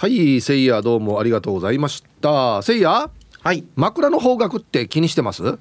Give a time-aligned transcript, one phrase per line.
[0.00, 2.62] はいせいやどうもありがとうございました。
[2.62, 3.10] せいや
[3.42, 3.66] はい。
[3.76, 5.58] 枕の方角って気にしてます？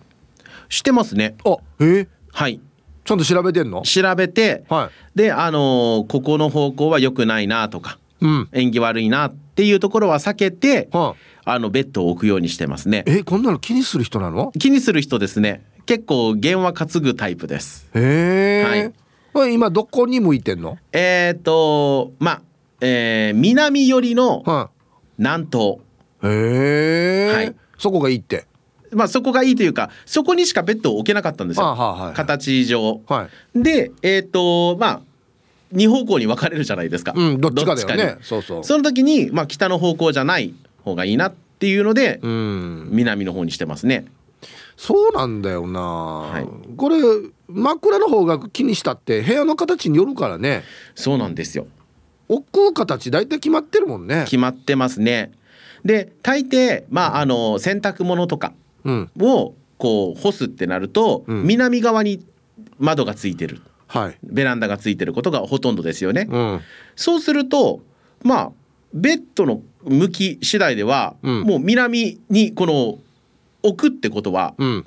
[0.69, 1.35] してますね。
[1.43, 2.61] あえはい。
[3.03, 3.81] ちゃんと調べてんの？
[3.81, 8.49] 調べて、はであのーここの方向は良くないなとかうん。
[8.53, 13.03] 縁起悪いなっていうところは避けて、はあのベッドを置くようにしてますね。
[13.07, 14.53] えこんなの気にする人なの？
[14.57, 15.65] 気にする人ですね。
[15.85, 17.89] 結構弦は担ぐタイプです。
[17.93, 18.93] へえ、
[19.35, 19.53] はい。
[19.53, 20.77] 今どこに向いてんの？
[20.93, 22.41] えっ、とまあ、
[22.81, 24.69] えー南寄りのは
[25.17, 25.77] 南東。
[26.23, 27.55] いへえ、はい。
[27.77, 28.45] そこがいいって。
[28.91, 32.13] まあそこがいいというかそこにしかベッドを置けなかったんですよ、はあはい。
[32.13, 33.01] 形上。
[33.07, 33.61] はい。
[33.61, 35.01] でえっ、とまあ
[35.71, 38.15] 二方向に分かれるじゃないですか、うんどっちかだよね。
[38.19, 38.23] に。
[38.23, 38.63] そうそう。
[38.63, 42.89] その時に、まあ、北の方向じゃない方がいいなっていうので、うん。
[42.91, 44.05] 南の方にしてますね。
[44.77, 46.75] そうなんだよな、い。
[46.77, 46.97] これ
[47.49, 50.63] 枕の方が気にしたって部屋の形によるからね。
[50.95, 51.67] そうなんですよ
[52.29, 54.23] 置く形大体決まってるもんね。
[54.25, 55.31] 決まってますね。
[55.83, 58.53] で大抵まああの洗濯物とか
[58.85, 59.11] うん。
[59.19, 61.43] をこう干すってなると、うん。
[61.43, 62.25] 南側に
[62.77, 63.61] 窓がついてる。
[63.87, 64.17] はい。
[64.23, 66.61] ベランダがついてることがほとんどですよね、うん。
[66.95, 67.81] そうすると
[68.23, 68.51] まあ
[68.93, 71.41] ベッドの向き次第では、うん。
[71.41, 72.99] もう南にこの
[73.63, 74.85] 置くってことは、うん。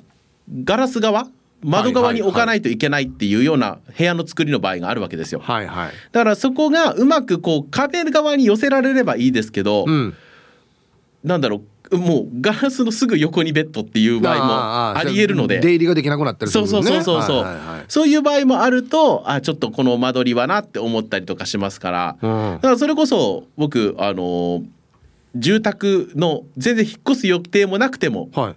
[0.63, 1.27] ガラス側
[1.63, 5.39] 窓側に置かないといけないっていうような部屋の作りの場合があるわけですよ。
[5.39, 5.91] はいはい。
[6.11, 10.15] だからそこがうまくこう壁側に寄せられればいいですけど、うん。
[11.23, 15.59] なんだろうもうガラスのすぐ横にベッドっていう場合もありえるので。
[15.59, 17.85] 出入りができなくなったりするそうそうそうそうそう、はいはいはい。
[17.87, 22.53] そういう場合もあるとあちょっとこの間取りはなって思ったりとかしますから、うん。
[22.55, 24.63] だからそれこそ僕あの
[25.35, 28.55] 住宅の全然引っ越す予定もなくてもはい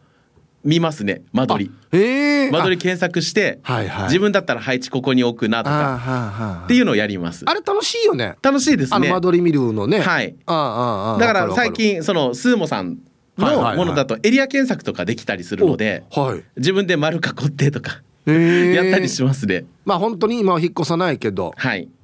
[0.67, 1.71] 見ますね間取り。
[1.93, 4.05] ええ間取り検索して、はいはい。
[4.05, 7.45] 自分だったら配置ここに置くなとかっていうのをやります。
[7.47, 8.37] あれ楽しいよね。
[8.43, 9.09] 楽しいですね。
[9.09, 10.01] 間取り見るのね。
[10.01, 10.35] はい。
[10.47, 12.99] ああだから最近そのスーモさん
[13.37, 13.77] はいはいはい。
[13.77, 16.43] のものだとエリア検索とかできたりするのでおはい。
[16.57, 19.65] 自分で丸囲ってとかええ やったりしますね。
[19.85, 21.53] まあ本当に今は引っ越さないけど。
[21.57, 21.85] はい。
[21.85, 21.96] うん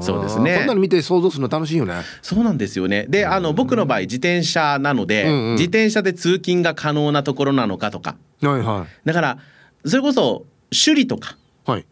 [0.00, 0.56] そうですね。
[0.58, 2.02] こんなの見て想像するの楽しいよね。
[2.22, 3.06] そうなんですよね。
[3.08, 5.52] であの僕の場合自転車なので、うんうん。
[5.52, 8.16] 自転車で通勤が可能なところなのかとか。
[8.40, 9.38] はいはだから
[9.84, 11.36] それこそ首里とか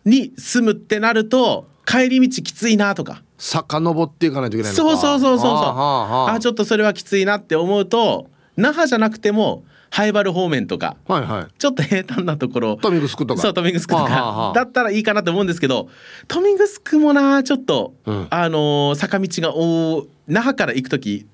[0.04, 3.22] に住むってなると帰り道きついなとか。
[3.38, 4.96] 遡っていかないといけないのか。
[4.96, 5.50] そうそうそうそうそう。
[5.50, 11.46] ああちょっとそれはきついなって思うと那覇じゃなくても灰原方面とかはいはい。
[11.58, 13.40] ちょっと平坦なところ豊見城とか。
[13.40, 14.52] そう豊見城とか、はあはあはあ。
[14.52, 15.88] だったらいいかなと思うんですけど
[16.22, 18.26] 豊見城もなちょっと、うん。
[18.30, 21.26] あのー坂道がお那覇から行く時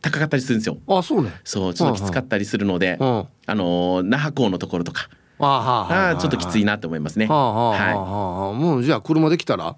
[0.00, 0.78] 高かったりするんですよ。
[0.88, 1.32] あそうね。
[1.44, 3.06] そうちょっときつかったりするので、うん。
[3.46, 5.08] あのー那覇港のところとか、
[5.38, 6.14] あはあはああ。
[6.14, 7.26] ーちょっときついなと思いますね。
[7.26, 8.52] はあはあはあははあ。
[8.52, 9.70] もうじゃあ車で来たら？
[9.70, 9.74] い、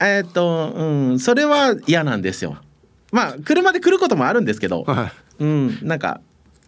[0.00, 0.84] えーっとう
[1.14, 2.56] んそれは嫌なんですよ。
[3.12, 5.44] まあ車で来ることもあるんですけど、はい。
[5.44, 6.20] うんなんか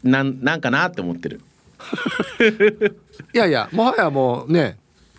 [0.05, 1.41] なんなんかなって思ってる。
[3.35, 4.79] いやいやもはやもうね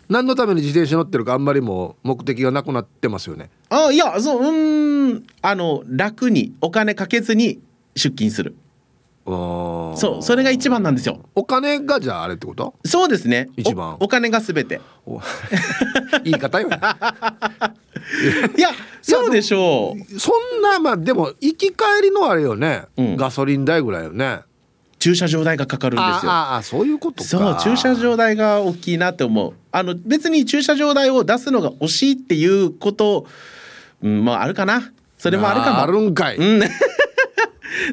[0.09, 7.59] 何のために自転車乗ってるかあんまりもう目的がなくなってますよねあいやそううーんあの楽にお金かけずに
[7.95, 8.55] 出勤する。
[9.25, 11.19] そそうそれが一番なんですよ。
[11.35, 12.75] お金がじゃああれってこと？
[12.85, 13.49] そうですね。
[13.57, 14.79] 一番おお金がすべて。
[15.05, 15.19] お
[16.23, 16.79] 言い方よね
[18.57, 18.69] いや
[19.01, 20.19] そうでしょう。
[20.19, 24.39] そんなまあでも行き帰りのあれよね、うんガソリン代ぐらいよね
[25.07, 26.31] 駐車場代がかかるんですよ。
[26.31, 33.25] ああそういうことかそう駐車場代が大きいなって思うあの別に駐車場代を出すのが惜しいっていうこと、
[34.03, 36.59] うん、まああるかなそれもあるかもあるんかい、うん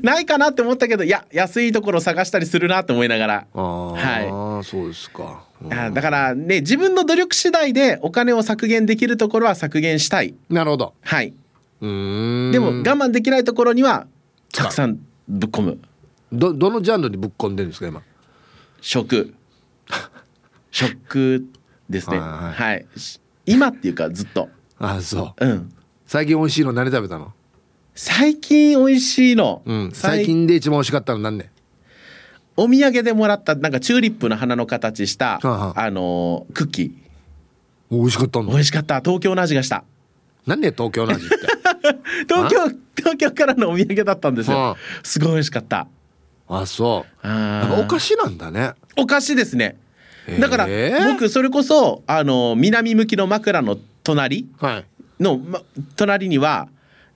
[0.02, 11.32] ないかなって思ったけどいや安いところ探したりするなと思いながらああ、はそうですか、うんあだからね自分の努力次第でお金を削減できるところは削減したいなるほどはい
[11.80, 14.06] うんでも我慢できないところには
[14.52, 14.98] たくさん
[15.28, 15.78] ぶっ込む
[16.34, 18.02] どどのジャンルにぶっ込んでるんですか今？
[18.80, 19.34] 食。
[20.70, 21.46] 食
[21.88, 22.18] ですね。
[22.18, 22.86] はいはい。
[23.46, 24.48] 今っていうかずっと。
[24.78, 25.46] あそう。
[25.46, 25.72] うん。
[26.06, 27.32] 最近美味しいの何食べたの、
[27.94, 31.50] 最近美味しいの、うん、最近で一番美味しかったの何ね
[32.56, 35.84] お土産でもらったなんかチューリップの花の形した、はあはあ。
[35.86, 36.92] あのークッキー。
[37.90, 39.00] 美味しかったんだ美味しかった。
[39.00, 39.84] 東京の味がした。
[40.46, 41.36] 何ね東京の味って？
[42.28, 44.76] 東京東京からのお土産だったんですはよあ。
[45.02, 45.86] すごい美味しかった
[46.48, 47.26] あそう。
[47.26, 47.32] や
[47.62, 48.72] っあぱお菓子子なんだね。
[48.96, 49.76] お菓子ですね。
[50.40, 50.66] だから
[51.12, 54.84] 僕それこそあの南向きの枕の隣はい。
[55.22, 55.60] の、ま、
[55.96, 56.68] 隣には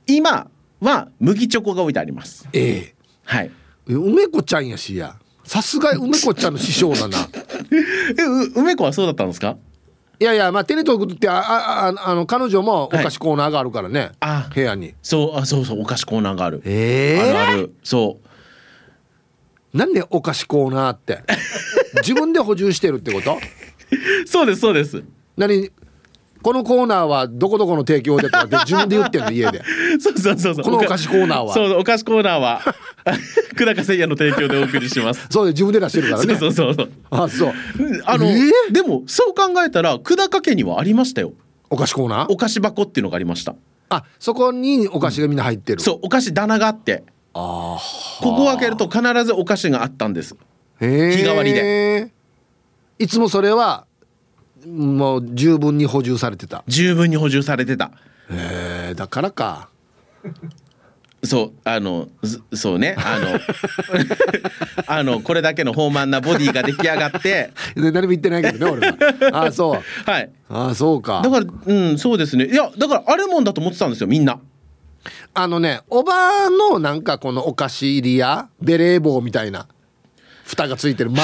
[0.07, 0.49] 今
[0.81, 2.49] は麦チョコが置いてあります。
[2.53, 2.95] え
[3.25, 3.51] はい。
[3.89, 5.17] え梅子ちゃんやしや。
[5.45, 7.19] さすが梅子ちゃんの師匠だな。
[8.19, 9.57] えう梅子はそうだったんですか？
[10.21, 14.95] いやいやまあ手に取るってああああの彼女もお菓子コーナーがあるからね、あ部屋に。
[15.03, 17.21] そうあそうそうお菓子コーナーがある、ええ。
[17.21, 17.75] あるある。
[17.85, 18.28] そう
[19.75, 21.20] なんでお菓子コーナーって。
[22.03, 23.38] 自分で補充してるってこと？
[24.26, 25.03] そうですそうです。
[25.37, 25.70] 何？
[26.41, 29.61] このコーナーはどこどこの提供でとかって自分で言ってんの家で。
[29.99, 30.65] そうそうそうそう。
[30.65, 31.53] このお菓子コーナーは。
[31.53, 32.61] そうお菓子コーナーは。
[33.59, 35.26] 久高誠也の提供でお送りします。
[35.32, 36.37] そうで自分で出してるからね。
[36.37, 37.53] そうそうそうあそう。
[38.05, 38.38] あの、え？
[38.70, 41.32] ーでもそう考えたら久高家にはありましたよ。
[41.70, 42.32] お菓子コーナー？
[42.32, 43.56] お菓子箱っていうのがありました。
[43.91, 47.03] あそこにお菓子がみんな入ってる、そうお菓子棚があって。
[47.09, 50.37] あここを開けると必ずお菓子があったんです。
[50.81, 52.11] 日替わりで。
[52.99, 53.87] いつもそれは
[54.67, 56.64] もう十分に補充されてた。
[56.67, 57.93] 十分に補充されてた。
[58.31, 59.69] へえだからか。
[61.25, 62.96] そうあのずそうね。
[62.99, 63.41] あの
[64.87, 67.52] あのこれだけの豊満なボディが出来上がって。
[67.75, 68.91] で何も言ってないけどね俺
[69.31, 69.44] は。
[69.46, 69.82] あそう。
[70.11, 70.31] はい。
[70.49, 71.23] あそうか。
[71.23, 72.46] だからうんそうですね。
[72.46, 74.38] いやだからあるもんだと思ってたんですよみんな
[75.38, 79.69] あのねおばのなんかこのお菓子入りやベレー帽みたいな
[80.44, 81.23] 蓋がついてる丸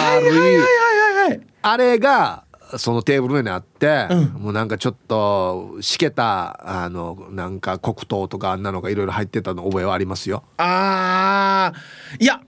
[0.54, 2.44] いあれが
[2.76, 4.24] そのテーブルの上にあって、うん。
[4.42, 10.44] もうなんかちょっとしけたあのなんか黒糖とかあんなのがいろいろ入ってたの覚えはありますよ。
[10.58, 12.22] あー。
[12.22, 12.40] いや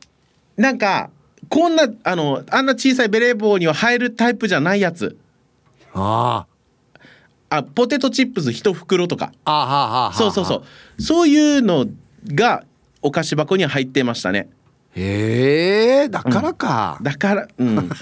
[0.56, 1.10] なんか
[1.48, 5.18] こんなあのあんな小さいベレー帽には入るタイプじゃないやつ。
[5.94, 6.55] ああ
[7.62, 9.32] ポテトチップス一袋とか。
[9.44, 10.64] あああはあはあそうそうそ
[10.98, 11.02] う。
[11.02, 11.86] そういうの
[12.28, 12.64] が
[13.02, 14.48] お菓子箱に入ってましたね。
[14.94, 17.90] へえだからか、だからうん。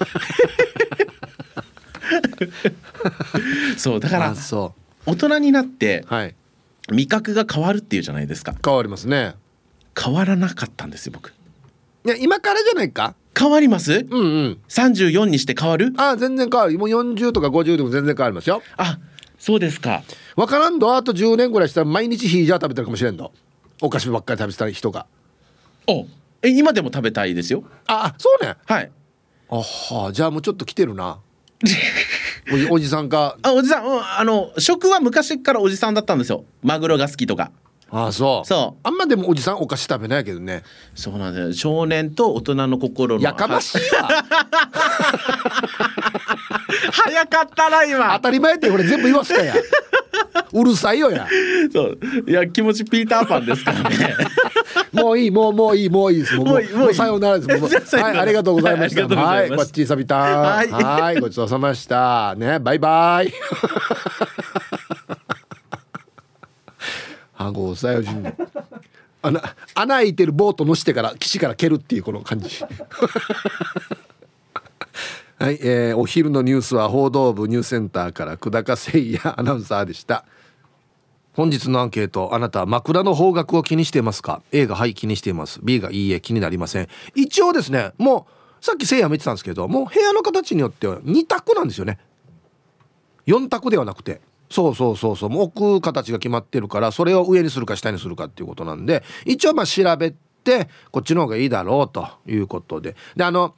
[3.76, 4.34] そうだから
[5.06, 6.34] 大人になってうはい。
[6.90, 8.54] 味覚が変わるっていうじゃないですか。
[8.62, 9.34] 変わりますね。
[9.98, 11.28] 変わらなかったんですよ僕。
[12.04, 13.14] いや今からじゃないか。
[13.36, 14.06] 変わります？
[14.10, 14.58] うんうん。
[14.68, 15.92] 34にして変わる？
[15.96, 16.78] あ全然変わる。
[16.78, 18.62] もう40とか50でも全然変わりますよ。
[18.76, 18.98] あ
[19.44, 20.02] そうですか。
[20.36, 20.96] わからんど。
[20.96, 23.30] あと10年ぐらいしたら毎日ヒージャー食べてるかもしれんど。
[23.82, 25.04] お菓子ばっかり食べてた人が。
[25.86, 26.06] お
[26.40, 27.62] え今でも食べたいですよ。
[27.86, 28.54] ああそうね。
[28.64, 28.90] はい。
[29.50, 31.18] あはじゃあもうちょっと来てるな。
[32.54, 33.36] おじおじさんか。
[33.42, 36.46] あおじさん、うんあの食は昔からおじさんだったんですよ。
[36.62, 37.52] マグロが好きとか
[37.96, 38.46] あそう。
[38.46, 38.80] そう。
[38.82, 40.64] あんまでもおじさんお菓子食べないけどね。
[40.96, 41.52] そうなんだよ。
[41.52, 44.08] 少年と大人の心のやかましいわ。
[46.92, 48.12] 早かったな今。
[48.14, 49.54] 当たり前ってこれ全部言わすかや
[50.52, 51.28] うるさいよや。
[51.72, 51.98] そう。
[52.26, 54.16] いや気持ちピーターパンですからね。
[54.92, 56.34] もういいもうもういいもういいです。
[56.34, 57.48] もうもうもうさようならです。
[57.96, 59.02] はいありがとうございました。
[59.02, 60.68] はいありがとうございますはいこっちさびたはい。
[60.70, 62.34] はいごちそうさまでした。
[62.36, 63.32] ねバイバイ
[67.44, 68.08] はごさよじ
[69.22, 72.48] 穴穴開いてるボート乗してから岸から蹴るっていうこの感じ。
[75.38, 80.24] はい、えーお昼のニュースは報道部ニュースセンターから久高誠也アナウンサーでした。
[81.32, 85.58] 本日のアンケートあなたは枕の方角を気にしていますか？A がはい気にしています。
[85.62, 86.88] B がいいえ気になりません。
[87.14, 88.26] 一応ですねも
[88.60, 91.98] うさっきせいやも言ってたんですけどもう部屋の形によっては2択なんですよね。
[93.26, 94.20] 4択ではなくて。
[94.50, 100.12] そうそうそうそうもう置く形が決まってるからそれを上にするか下にするかっていうことなんで一応まあ調べ
[100.44, 103.54] てこっちの方がいいだろうということでであの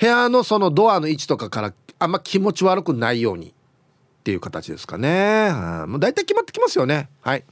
[0.00, 3.52] 部屋のそのドアの位置とかからあんま気持ち悪くないようにっ
[4.24, 5.48] ていう形ですかね。
[5.50, 7.08] あもう大体決まってきますよね。
[7.22, 7.44] はい。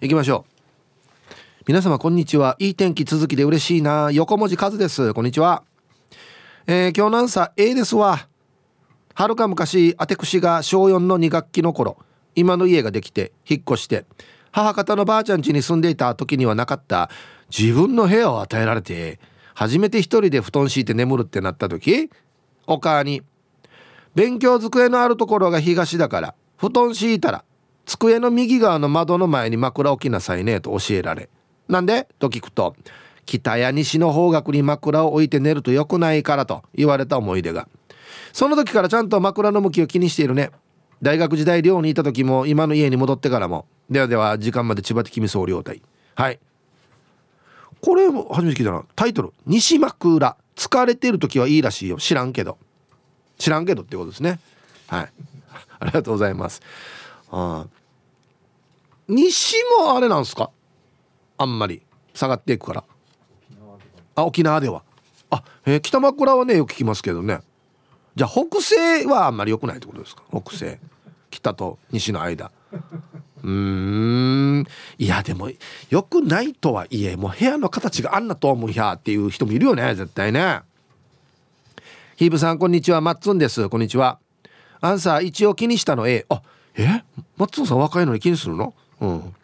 [0.00, 1.34] 行きましょう。
[1.66, 2.56] 皆様こんにちは。
[2.58, 4.10] いい天気続きで嬉しいな。
[4.12, 5.14] 横文字数です。
[5.14, 5.62] こんにちは。
[6.66, 8.28] えー今日のアンサー A ですわ。
[9.14, 11.96] はるか昔、あてくしが小4の2学期の頃、
[12.34, 14.04] 今の家ができて引っ越して、
[14.50, 17.10] 母方のばあちゃん家に住んでいた時にはなかった
[17.56, 19.20] 自分の部屋を与えられて、
[19.54, 22.10] 初めて一人で布団敷いて眠るってなった時、
[22.66, 23.22] お母に、
[24.16, 27.44] 勉強机のあるところが東だから布団敷いたら
[27.84, 31.28] 机の右側の窓の前に枕置きなさいねと教えられ
[31.68, 32.06] なんで？
[32.20, 32.76] と聞くと
[33.26, 37.68] 北や西の方角に枕を置いて寝ると良くないからと言われた思い出が。
[38.32, 40.50] その時からちゃんと枕の向きを気にしているね。
[41.02, 43.66] 大学時代寮にいた時も今の家に戻ってからも。
[43.90, 45.82] ではでは時間まで千葉的み総領隊。
[46.14, 46.40] はい。
[47.82, 48.84] これも初めて聞いたな。
[48.96, 50.36] タイトル「西枕。
[50.56, 51.96] 疲れてる時はいいらしいよ。
[51.98, 52.58] 知らんけど」
[53.36, 54.38] 知らんけどってことですね。
[54.86, 55.12] はい。
[55.80, 56.62] ありがとうございます。
[57.30, 57.66] あ
[59.08, 60.50] 西もあれなんですか？
[61.36, 61.82] あんまり。
[62.14, 62.84] 下がっていくから。
[64.14, 64.82] あ沖縄では。
[65.30, 65.80] あ、えー。
[65.80, 67.40] 北枕はねよく聞きますけどね。
[68.16, 70.22] じゃあ北西はあんまり良くないってことですか？
[70.30, 70.78] 北西。
[71.30, 72.52] 北と西の間。
[73.42, 74.66] うーん。
[74.98, 75.50] いやでも
[75.90, 80.60] 良くないとはいえもう部屋の形があんなと思うやっていう人もいるよね絶対ね。
[82.16, 83.00] ヒーブさんこんにちは。
[83.00, 83.68] マッツンです。
[83.68, 84.20] こんにちは。
[84.80, 86.40] アンサー一応気にしたの A あ
[86.76, 87.02] え？
[87.36, 88.74] 松尾さん若いのに気にするの？
[89.00, 89.34] うん。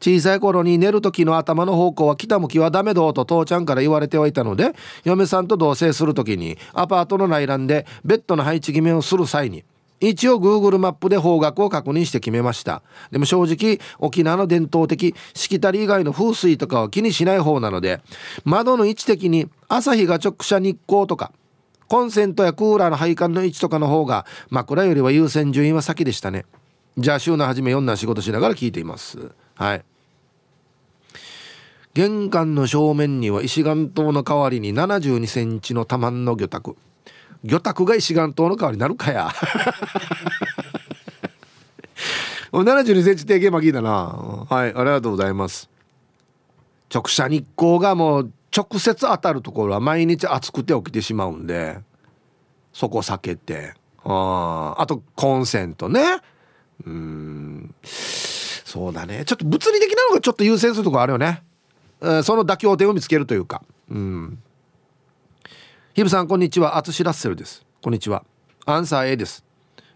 [0.00, 4.72] 小さい頃に寝る時の頭の方向は北向きはダメどと父ちゃんから言われてはいたので
[5.04, 9.64] 嫁さんと同棲する時にアパートの内覧でベッドの配置決めをする際に
[10.00, 12.82] 一応 Google マップで方角を確認して決めました。
[13.10, 18.00] でも正直沖縄の伝統的しきたり以外の風水とかは気にしない方なので
[18.44, 21.32] 窓の位置的に朝日が直射日光とか
[21.86, 26.46] コンセントやクーラーの配管の位置とかの方が枕よりは優先順位は先でしたね。
[26.96, 29.32] じゃあ週の初め4な仕事しながら聞いています。
[29.60, 29.84] はい。
[31.92, 36.78] 玄関の正面には石岩島の代わりに7 2センチの多満の魚拓。
[37.44, 39.28] 魚拓が石岩島の代わりになるかや。
[42.52, 43.90] 7 2センチ定型巻きだな。
[44.48, 45.68] はいありがとうございます。
[46.92, 51.76] 直射日光がもう直接当たるところは毎日暑くて起きてしまうんで
[52.72, 53.74] そこ避けて。
[54.04, 56.00] ああとコンセントね。
[56.86, 57.74] うん。
[58.70, 59.24] そうだね。
[59.24, 61.42] ちょっと物理的なのがちょっと優先するとこあるよね、
[62.00, 63.64] えー、その妥協点を見つけるというか。
[63.90, 64.38] うん。
[65.92, 66.76] ヒブさんこんにちは。
[66.76, 67.66] アツシラッセルです。
[67.82, 68.22] こんにちは。
[68.66, 69.44] アンサー A です。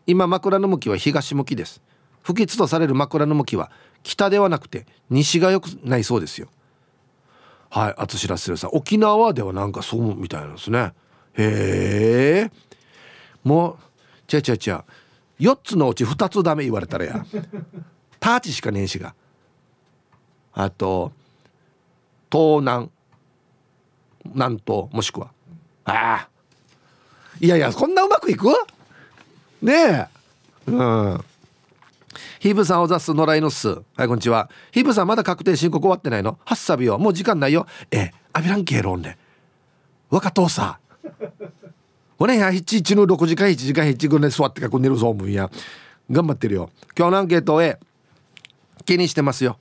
[0.09, 1.83] 今枕の向きは東向きです。
[2.23, 3.71] 不吉とされる枕の向きは
[4.03, 6.49] 北ではなくて西が良くないそうですよ。
[7.71, 8.71] はいアツシラッセルさん。
[8.73, 10.95] 沖縄ではなんかそうみたいなんですね。
[11.35, 12.51] へえ。
[13.45, 13.77] もう
[14.27, 14.85] ちゃちゃちゃ
[15.39, 17.25] 4つのうち2つダメ言われたらや。
[18.25, 19.15] ターチしかねえしが。
[20.55, 21.13] あと
[22.33, 22.89] 東南
[24.25, 25.31] 南東もしくは。
[25.85, 26.29] ああ。
[27.39, 28.47] いやいやこんなうまくいく？
[29.61, 30.07] ねえ。
[30.69, 31.21] うん。
[32.41, 33.69] ヒブさんおざす野良犬っす。
[33.69, 34.49] はいこんにちは。
[34.73, 36.39] ヒブさんまだ確定申告終わってないの？
[36.47, 36.97] ハッサビよ。
[36.97, 37.67] もう時間ないよ。
[37.91, 38.13] ええ。
[38.33, 39.19] アビランケーロンで。
[40.09, 40.79] 若父さ
[42.19, 45.51] ほねや七一の6時間1時間7分で座ってかこ寝るぞもんや。
[46.11, 46.71] 頑張ってるよ。
[46.97, 47.79] 今日のアンケート A
[48.85, 49.59] 気にしてますよ。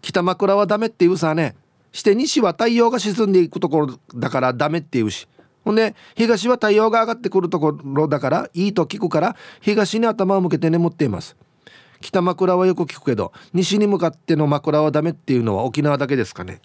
[0.00, 1.56] 北枕はダメって言うさね。
[1.92, 5.28] して西は太陽が沈んでいくところだからダメって言うし。
[5.64, 11.36] ほんで東は太陽が上がってくるところだからいいと聞くから東に頭を向けて眠っています。
[12.00, 16.60] 北枕はよく聞くけど西に向かっての枕はダメっていうのは沖縄だけですかね。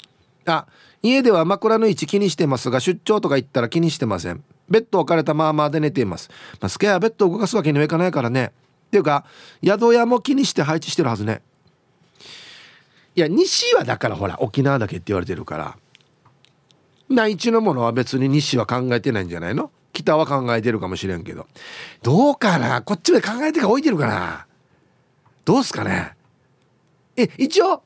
[0.46, 0.66] あ
[1.04, 4.44] 家では枕の位置気にしてますが出張とか行ったら気にしてません。
[4.70, 6.30] ベッド置かれたままで寝ています、
[6.60, 8.52] まあ、スケアベッドを動かすわけにはいかないからね。
[8.88, 9.26] っていうか
[9.64, 11.42] 宿屋も気にして配置してるはずね。
[13.18, 15.78] いや西はだからほら沖縄だけって言われてるから。
[17.10, 19.72] 内地のものは別に西は考えてないんじゃないの？
[19.92, 21.48] 北は考えてるかもしれんけど。
[22.04, 22.84] どうかな？
[22.84, 24.46] こっちまで考えてか置いてるかな？
[25.46, 26.16] どうすかね？
[27.16, 27.82] え一応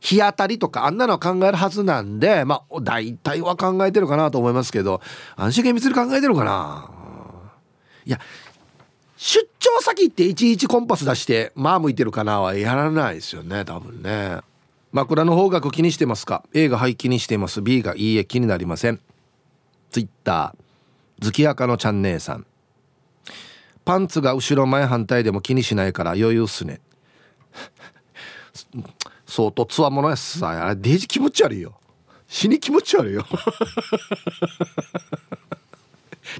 [0.00, 5.00] 日当たりとかあんなのは考えるはずなんでまあ大体は考えてるかなと思いますけど
[5.36, 6.90] 安心厳密に考えてるかな？
[8.04, 8.18] いや
[9.16, 14.38] 出張先っていちいちコンパス出してまあ向いてるかなはやらないですよね多分ね。
[14.92, 17.62] 枕の方角気にしてますか？A がはい気にしてます。
[17.62, 19.00] B がいいえ気になりません。
[19.90, 20.54] Twitter
[21.20, 22.46] 月赤のチャンネルさん。
[23.84, 26.80] パンツが後ろ前反対でも気にしないから余裕っすね。
[29.26, 30.66] 相当つわものやさ。
[30.66, 31.74] あれデージ気持ち悪いよ。
[32.28, 33.26] 死に気持ち悪いよ。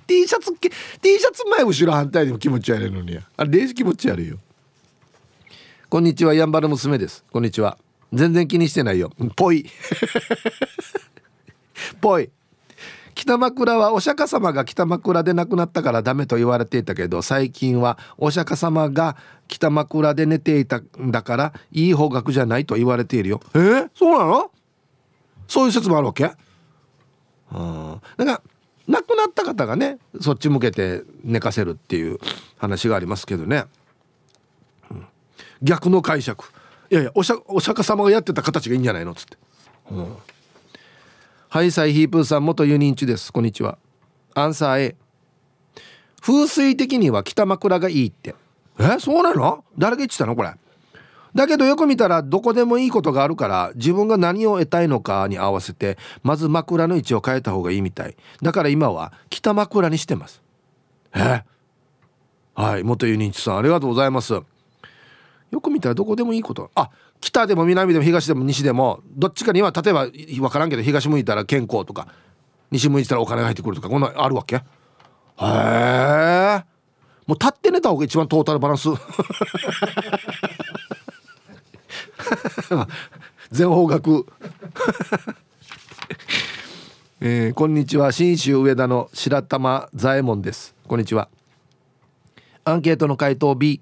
[0.07, 0.71] T シャツ T
[1.19, 4.38] シャツ前後ろ反対でも気持ち悪いのにあれデージ気持ち悪いよ。
[5.88, 7.25] こんにちはやんばる娘です。
[7.31, 7.79] こんにちは。
[8.12, 9.11] 全然気にしてないよ。
[9.37, 9.67] ぽい。
[12.00, 12.31] ぽい。
[13.14, 23.41] 北枕はお釈迦様が北枕で亡くなったからダメと言われていたけど最近はお釈迦様が北枕で寝ていたんだからいい方角じゃないと言われているよ。
[23.55, 23.59] え？
[23.59, 24.50] ー、そうなの？
[25.47, 26.33] そういう説もあるわけ？
[27.53, 28.43] うんだか
[28.87, 32.19] 亡くなった方がねそっち向けて寝かせるっていう
[32.59, 33.64] 話がありますけどね、
[34.91, 35.07] うん、
[35.62, 36.45] 逆の解釈。
[36.91, 39.12] いやいやお釈迦様がやってた形がいいんじゃないの？
[39.12, 39.38] っつって、
[39.91, 40.17] うん。
[41.49, 43.33] はいサイヒープーさん元ユニンチです。
[43.33, 43.79] こんにちは。
[44.35, 44.97] アンサー A
[46.21, 48.35] 風水的には北枕がいいって。
[48.79, 49.64] えそうなの？
[49.79, 50.53] 誰が言ってたのこれ？
[51.35, 58.17] だけどよく見たらどこでもいいことがあるから自分が何を得たいのかに合わせてまず枕の位置を変えた方がいいみたい。
[58.41, 60.43] だから今は北枕にしてます。
[61.14, 61.43] え？
[62.55, 64.33] はい元ユニンチさんありがとうございます。
[64.35, 64.45] よ
[65.61, 66.71] く見たらどこでもいいこと。
[66.76, 72.07] あ北でも南でも東でも西でもどっちかには例えば分からんけど東向いたら健康とか
[72.71, 74.57] 西向いたらお金が入ってくるとかこんなあるわけ？
[74.57, 74.61] へ
[75.41, 76.64] え
[77.26, 78.88] もう立って寝た方が一番トータルバランス。
[83.50, 84.26] 全方角。
[87.21, 88.12] えー、こんにちは。
[88.12, 90.75] 信州上田の白玉左衛門です。
[90.87, 91.29] こんにちは。
[92.64, 93.81] アンケートの回答 B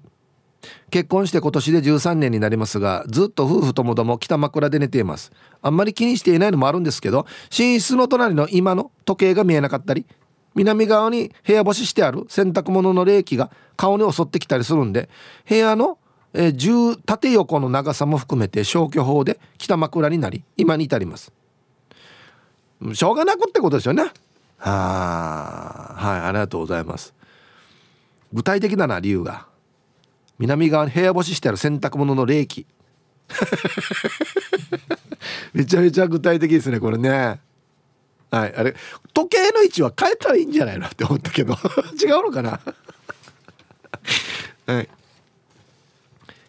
[0.91, 5.31] 結婚して今年で13年になりますがずっと夫婦ともども北枕で寝ています。
[5.61, 7.25] あんまり気にしていないのもあるんですけど
[7.57, 10.05] 寝室の隣の今の時計が見えなかったり
[10.55, 15.09] 南側に部屋干ししてある洗濯物の冷気が顔に襲ってきたりするんで
[15.47, 15.97] 部屋の、
[16.33, 21.31] えー、縦横の長さも含めて消去法で北枕になり今に至ります。
[22.93, 24.03] しょうがなくってことですよね。
[24.57, 27.13] ははいありがとうございます。
[28.33, 29.45] 具体的だな理由が
[30.39, 32.65] 南側に部屋干ししてある洗濯物の冷気。
[35.53, 37.39] めちゃめちゃ具体的ですねこれね。
[38.31, 38.75] はいあれ
[39.13, 41.55] 時計の位置は変えたらいいんじゃないのって思ったけど。
[42.01, 42.59] 違うのかな。
[44.65, 44.89] はい。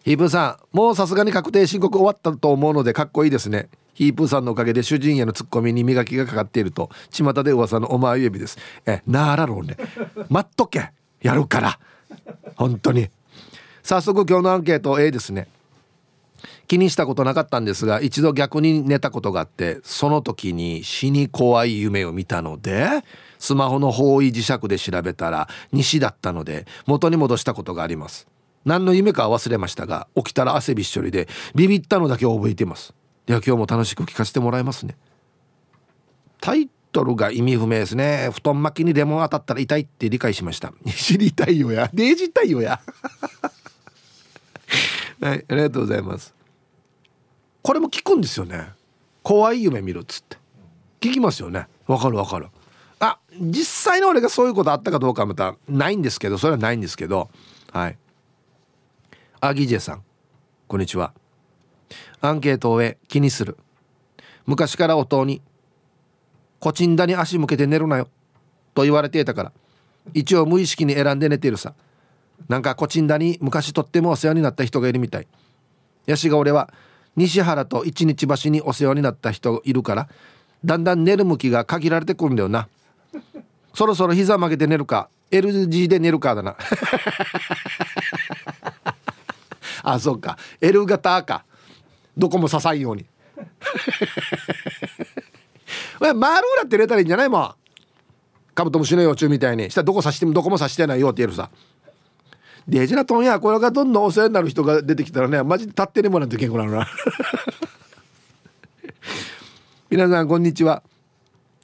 [0.05, 3.69] ヒープーさんもうさすがに確定申告終わったと思うのでかっこいいですね。
[3.95, 6.91] ヒープーさんのおかげで主人へのツッコミに磨きがかかっていると。
[7.09, 8.59] 巷で噂のお前指です。
[8.85, 9.77] えなあらろうね。
[10.29, 10.91] 待っとけ。
[11.23, 11.79] やるから。
[12.55, 13.09] 本当に。
[13.81, 15.47] 早速今日のアンケート A ですね。
[16.67, 22.87] 気にしたことなかったんですが一度逆に寝たことがあってその時に死に怖い夢を見たので
[23.39, 28.27] スマホの方位磁石で調べたら西だったので元に戻したことがあります。
[28.65, 32.93] 何の夢かは忘れましたが起きたら汗びっしょりでビビったのだけ覚えています。
[33.25, 34.97] では今日も楽しく聞かせてもらいますね。
[36.41, 38.29] タイトルが意味不明ですね。
[38.33, 40.73] 布団巻きにレモン当たったら痛いって理解しました。
[40.95, 41.89] 知りたいよや。
[41.93, 42.79] デージたいよや。
[45.21, 46.33] はいありがとうございます。
[47.61, 48.69] これも聞くんですよね。
[49.23, 50.37] 怖い夢見るっつって。
[51.01, 51.67] 聞きますよね。
[51.87, 52.47] わかるわかる。
[52.99, 57.29] あ実際の俺がそういうことあったかどうかはまたないんですけどそれはないんですけど。
[57.71, 57.97] はい。
[59.47, 60.03] アギジェさん。
[60.67, 61.13] こんにちは。
[62.19, 63.57] アンケートを終え気にする。
[64.47, 65.39] 昔から音に
[66.59, 68.09] 「コチンダに足向けて寝るなよ」
[68.73, 69.51] と言われていたから。
[70.15, 71.75] 一応無意識に選んで寝てるさ。
[72.47, 75.27] なんかコチンダに昔とってもお世話になった人がいるみたい。
[76.07, 76.73] ヤシが俺は
[77.15, 80.09] 西原と一日橋にお世話になった人いるから
[80.63, 82.67] だんだん寝る向きが限られてくるんだよな。
[83.75, 86.57] そろそろ膝曲げて寝るか L 字で寝るかだな。
[89.85, 90.37] あそうか。
[90.59, 91.45] L 型か。
[92.17, 93.05] どこも支えんように。
[96.15, 97.53] 丸裏って入れたらいいんじゃないもん。
[98.55, 99.69] カブトムシの幼虫みたいに。
[99.69, 101.51] したらどこ刺してもどこも刺してないよって言えるさ。
[102.67, 106.87] デジナトンやこれがどんどんお世話になる人が出てきたらねマジで立ってねもらうといけんこなのな。
[109.91, 110.81] 皆さんこんにちは。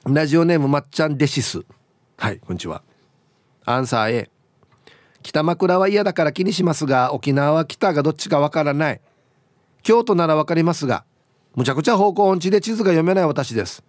[0.04, 1.64] ラジオネームまっちゃんデシス。
[2.18, 2.82] はいこんにちは。
[3.64, 4.31] アンサー A
[5.22, 9.00] 北枕は嫌だから気にしますが沖縄は北がどっちかわからない。
[9.82, 11.04] 京都ならわかりますが
[11.54, 13.82] むちゃくちゃ方向音痴で地図が読めない私です。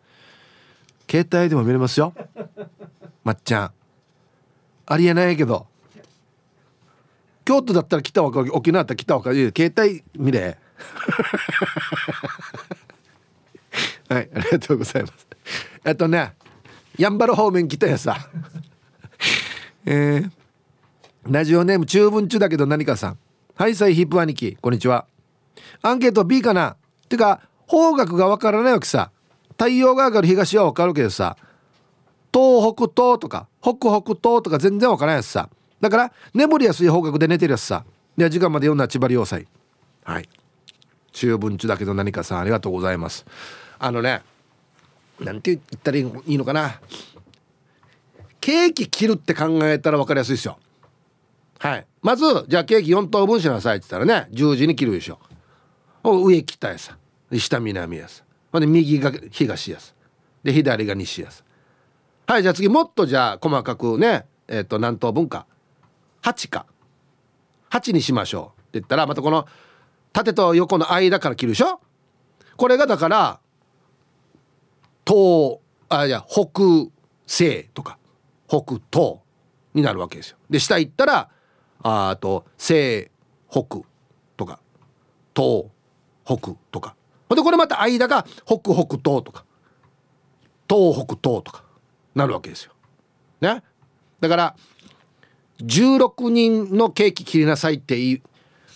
[1.09, 2.13] 携帯でも見れますよ。
[3.23, 3.71] まっちゃん。
[4.85, 5.67] ありえないけど。
[7.45, 10.57] 京都だったら北わかる沖縄だったら北わかる携帯見れ。
[14.09, 15.27] はいありがとうございます。
[15.85, 16.33] えっとね
[16.97, 18.29] やんばる方面来たやさ。
[19.85, 20.31] えー、
[21.27, 23.17] ラジオネーム中文中だけど何かさん。
[23.55, 24.57] はいさいヒップ兄貴。
[24.59, 25.05] こんにちは。
[25.81, 26.75] アンケート B かな。
[27.07, 29.09] てか方角がわからないわけさ。
[29.51, 31.37] 太陽が上がる東はわかるけどさ。
[32.33, 35.49] 東北東とか北北東とか全然わからないやつさ。
[35.79, 37.85] だから眠りやすい方角で寝てるやつさ。
[38.17, 39.47] では時間まで読んだ千葉良斎
[40.03, 40.27] はい。
[41.13, 43.25] 中文中だけど何かさんありがとうございます。
[43.79, 44.23] あのね
[45.21, 46.81] なんて言ったらいいのかな。
[48.41, 50.57] ケーキ切るって考えたら分かりやすいですよ。
[51.63, 51.87] はい。
[52.01, 55.17] まずじゃあケーキ4等分しなさいって言ったらね十字に切るでしょ。
[56.03, 56.91] 上切ったやつ
[57.39, 58.21] 下南やつ。
[58.51, 59.95] ほんで右が東やつ。
[60.43, 61.41] で左が西やつ。
[62.27, 65.45] はいじゃあ次もっとじゃあ細かくねえっ、ー、と何等分か。
[66.23, 66.65] 8か。
[67.69, 69.47] 8にしましょうって言ったらまたこの
[70.11, 71.79] 縦と横の間から切るでしょ。
[72.57, 73.39] これがだから
[75.07, 76.91] 東あいや北
[77.25, 77.97] 西とか。
[78.49, 79.19] 北東
[79.73, 80.37] になるわけですよ。
[80.49, 81.29] で下行ったら
[81.83, 83.09] あと西
[83.49, 83.81] 北
[84.35, 84.59] とか
[85.35, 85.65] 東
[86.25, 86.95] 北とか。
[87.29, 89.45] ほんでこれまた間が北北東とか
[90.69, 91.63] 東北東とか
[92.15, 92.73] なるわけですよ。
[93.41, 93.63] ね？
[94.19, 94.55] だから
[95.61, 98.21] 16人のケーキ切りなさいっていい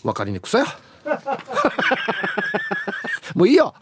[0.03, 0.65] 分かりにくさよ
[3.33, 3.73] もういいよ。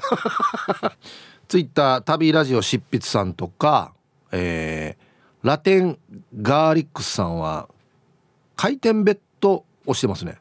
[1.47, 3.93] ツイッター旅ラジオ執筆さんとか、
[4.31, 5.99] えー、ラテン
[6.41, 7.69] ガーリックスさんは
[8.55, 10.37] 回転ベッドをしてますね。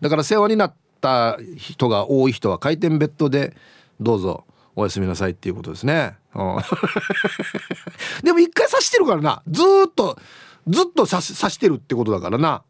[0.00, 3.56] だから世話になった人が多い人は回転ベッドで
[4.00, 4.44] どうぞ
[4.76, 6.56] おやすみなさいっていうことですね、うん、
[8.24, 9.42] でも一回刺してるからな。
[9.48, 10.18] ずっと
[10.66, 12.62] ずっと刺刺してるってことだからな。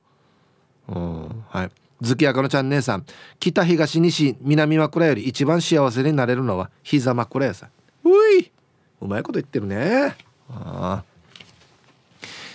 [0.89, 1.45] うん。
[1.49, 1.71] はい。
[2.01, 3.05] 月明のちゃん姉さん。
[3.39, 7.69] 北東西南枕より一番幸せになれるのは膝枕やさ。
[8.05, 8.09] う
[8.39, 8.51] い。
[9.01, 10.17] うまいこと言ってるね。
[10.51, 11.05] あ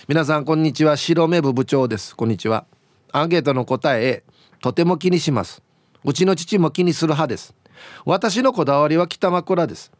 [0.08, 0.96] 皆さんこんにちは。
[0.96, 2.16] 白目部部長です。
[2.16, 2.64] こんにちは。
[3.12, 4.24] アンケートの答え
[4.62, 5.62] とても気にします。
[6.02, 7.54] うちの父も気にする派です。
[8.06, 9.92] 私のこだわりは北枕です。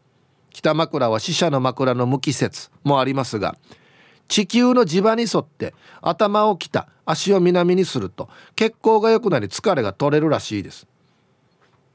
[0.51, 3.55] 北枕は死者の枕の無機説もありますが
[4.27, 10.87] 地球の磁場に沿って頭を北足を南にすると血行が良くなり疲れが取れるらしいです。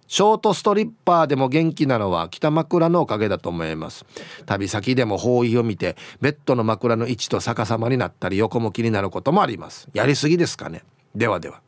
[0.06, 4.04] ショートストリッパーでも元気なのは北枕のおかげだと思います。
[4.46, 9.88] 旅先でも方位を見てベッドの枕の位置と逆さまになったり横向きになることもあります。
[9.94, 10.84] やりすぎですかね。
[11.14, 11.60] ではでは。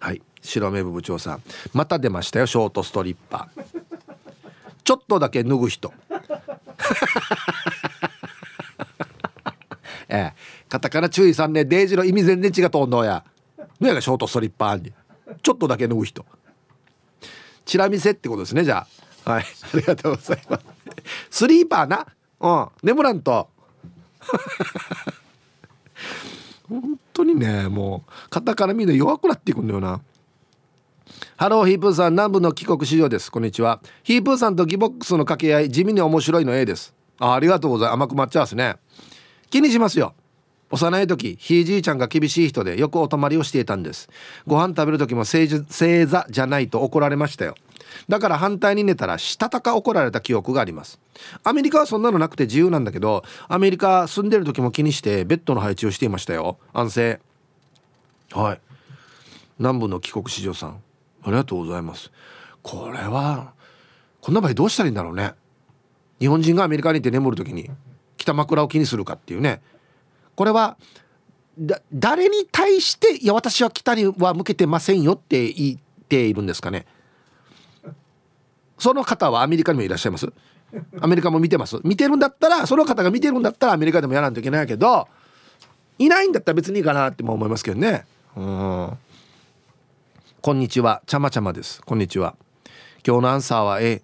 [0.00, 0.22] はい。
[0.42, 1.42] 白目部部長さん。
[1.72, 3.64] また出ましたよショートストリッパー。
[4.84, 5.92] ちょっとだけ脱ぐ人。
[10.08, 10.34] ええ。
[10.68, 11.64] カタカナ注意さんね。
[11.64, 13.24] デージの意味全然違うと思うや。
[13.80, 14.92] のやがショートストリッパーに。
[15.42, 16.24] ちょっとだけ脱ぐ人。
[17.66, 18.86] チラ見せってことですねじゃ
[19.26, 19.30] あ。
[19.30, 19.44] はい。
[19.44, 20.64] ありがとうございます。
[21.30, 22.06] スリーパーな？
[22.40, 22.68] うん。
[22.82, 23.48] 眠らんと
[26.68, 30.00] 本当にねもう肩からみんな弱くなっていくんだよな。
[31.36, 33.30] ハローヒープーさん南部の帰国市場です。
[33.30, 33.80] こんにちは。
[34.04, 36.94] ヒープーさんとギボックスの掛け合い地味に面白いの A です。
[37.18, 37.94] あありがとうございます。
[37.94, 38.76] 甘く抹茶ですね。
[39.50, 40.14] 気にしますよ
[40.70, 44.08] 幼い時ひいじいちゃんが厳しい人でよくお泊まりをしていたんです。
[44.46, 45.46] ご飯食べる時も正
[46.06, 47.54] 座じゃないと怒られましたよ。
[48.08, 50.98] だから反対に寝たらしたたか怒られた記憶があります。
[51.44, 56.58] アメリカはそんなのなくて自由なんだけどアメリカ住んでる時も気にしてベッドの配置をしていましたよ。
[56.72, 57.20] 安静。
[58.32, 58.60] はい。
[59.58, 60.82] 南部の帰国子女さん。
[61.22, 62.10] ありがとうございます。
[62.62, 63.52] これは
[64.20, 65.34] こんな場合どうしたらいいんだろうね。
[66.18, 67.70] 日本人がアメリカに行って眠る時に
[68.16, 69.62] 北枕を気にするかっていうね。
[70.36, 70.76] これは
[71.92, 76.86] 誰に対して「いや私は北には向けてませんよ」って言っているんですかね。
[78.78, 80.30] その方はアメリカにもいらっしゃいます？
[81.00, 81.80] アメリカも見てます？
[81.82, 85.08] 見てるんだったらその方が見てるんだったらアメリカでもやらんといけないけど
[85.98, 88.04] いないんだったら別にいいかなっても思いますけどね。
[88.36, 88.98] うん。
[90.42, 91.02] こんにちは。
[91.06, 91.80] ちゃまちゃまです。
[91.80, 92.36] こんにちは。
[93.06, 94.02] 今日のアンサーは A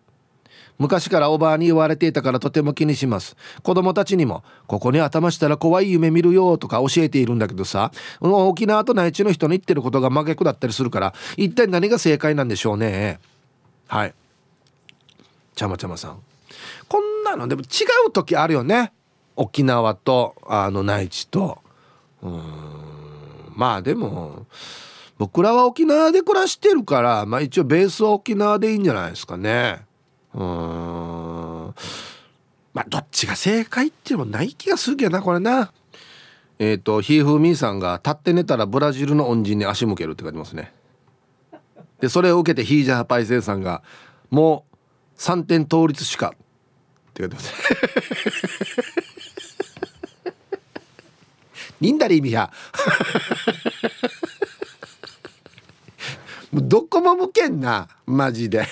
[0.82, 3.36] 昔からおばあに言われていたからとても気にします。
[3.62, 7.92] 子供たちにもここに頭したら怖い夢見るよとか教えているんだけどさ。
[8.20, 13.20] 沖縄と内地の人の言ってることが真逆だったりするから一体何が正解なんでしょうね。
[13.86, 14.14] はい。
[15.54, 16.18] ちゃまちゃまさん。
[16.88, 17.64] こんなのでも違
[18.08, 18.92] う時あるよね。
[19.36, 21.58] 沖縄とあの内地と。
[22.22, 22.42] うん。
[23.54, 24.46] まあでも
[25.18, 29.84] 僕らは沖縄で暮らしてるからまあ一応ベースは沖縄でいいんじゃないですかね。
[30.34, 31.74] うん。
[32.72, 35.72] まあどっちが正解っていうのもない気がするけどなこれな。
[36.58, 40.72] えっ、ー、とひーふーみーさんが立って寝たらブラジルの恩人に足向けるって書いてますね。
[42.00, 43.82] でそれを受けてヒージャーパイセンさんが
[44.30, 44.64] も
[45.16, 47.52] う3点倒立しかって書いてます
[51.80, 52.50] にんだり意味や。
[56.52, 58.66] どこも向けんなマジで。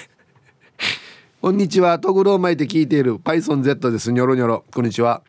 [1.40, 1.98] こんにちは。
[1.98, 3.14] トグロを巻いて聞いている。
[3.14, 4.12] PythonZ です。
[4.12, 4.62] ニョロニョロ。
[4.74, 5.22] こんにちは。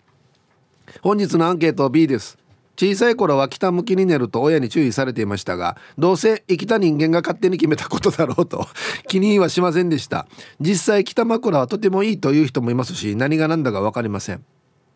[1.02, 2.38] 本日のアンケート B です。
[2.76, 8.68] 小さい頃は北向きに寝ると親に注意されていましたがどうせ生きた人間が勝手に決めたことだろうと
[9.08, 10.28] 気にはしませんでした。
[10.60, 14.44] 実際北枕はとてもいいという人もいますし何が何だか分かりません。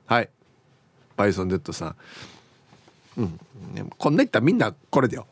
[0.08, 0.30] はい。
[1.16, 1.96] バイソン Z さん。
[3.20, 3.40] うん。
[3.98, 5.28] こんな言ったらみんなこれだよ。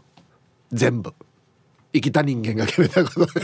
[0.71, 1.13] 全部。
[1.93, 3.27] 生きた人間が決めたこと。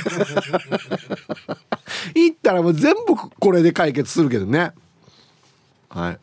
[2.15, 4.71] 言ったらもう全部これで解決するけどね。
[5.89, 6.19] はい。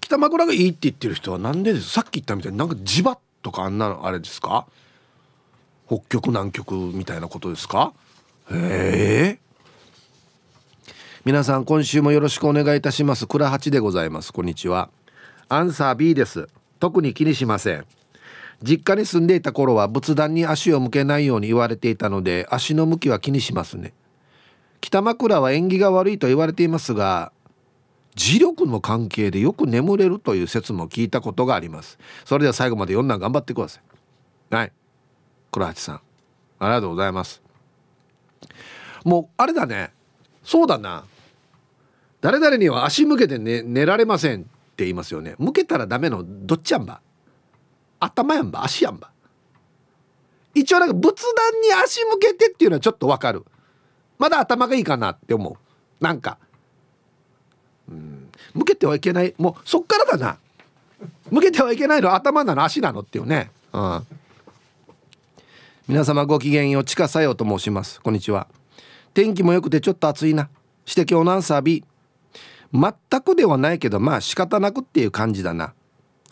[0.00, 1.90] 北枕がいいって言ってる人はなんでです？
[1.90, 4.66] さっき言ったみたいになんか磁場とかあんなのあれですか？
[5.86, 7.92] 北極南極みたいなことですか？
[8.50, 9.48] へえ。
[11.24, 13.26] 皆さん今週もよろしくお願いいたします。
[13.26, 14.32] 倉八でございます。
[14.32, 14.90] こんにちは。
[15.48, 16.48] アンサー B です。
[16.80, 17.84] 特に気にしません。
[18.62, 23.92] 実家に住んでいた頃は仏壇に足を向けないように言われていたので足の向きは気にしますね。
[24.80, 27.32] 北枕は縁起が悪いと言われていますが
[28.16, 31.98] 磁力の関係でよく眠れるという説も聞いたことがあります。
[32.24, 33.80] それでは最後まで読んだ頑張ってくださ
[34.50, 34.54] い。
[34.54, 34.72] はい。
[35.52, 36.00] 黒八さん。
[36.58, 37.40] ありがとうございます。
[39.04, 39.92] もうあれだね。
[40.42, 41.04] そうだな。
[42.20, 45.36] 誰々には足向けて寝寝られませんって言いますよね。
[45.38, 47.00] 向けたらダメのどっちやんば。
[48.00, 48.64] 頭やんば？
[48.64, 49.10] 足やんば？
[50.54, 53.44] 一応なんか仏壇に足向けてっていうのはちょっとわかる。
[54.18, 56.04] まだ頭がいいかなって思う。
[56.04, 56.38] なんか
[57.88, 58.30] うん。
[58.54, 59.34] 向けてはいけない。
[59.38, 60.38] もうそっからだな。
[61.30, 63.50] 向けてはいけないの頭なの足なのっていうね。
[63.72, 64.06] うん。
[65.86, 68.00] 皆様ごきげんようちかさよと申します。
[68.00, 68.48] こんにちは。
[69.14, 70.48] 天気も良くてちょっと暑いな。
[70.84, 71.62] して今日のアンサー。
[71.62, 71.84] B
[72.72, 75.72] 全くではないけどまあ仕方なくっていう感じだな。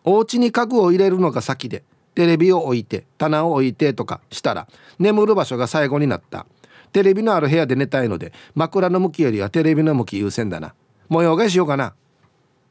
[0.06, 1.82] お家に家具を入れるのが先で
[2.14, 6.46] テレビを置いて棚を置いてとかしたら眠る場所が最後になった。
[6.92, 10.74] テレビのある部屋で寝たいので枕の向きよりはテレビの向き優先だな。
[11.08, 11.92] 模様替えしようかな。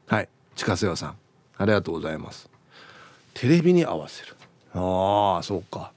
[0.06, 0.28] はい。
[0.56, 1.16] 近瀬さん。
[1.58, 2.50] ありがとうございます。
[3.34, 4.34] テレビに合わせる。
[4.74, 5.92] ああそうか。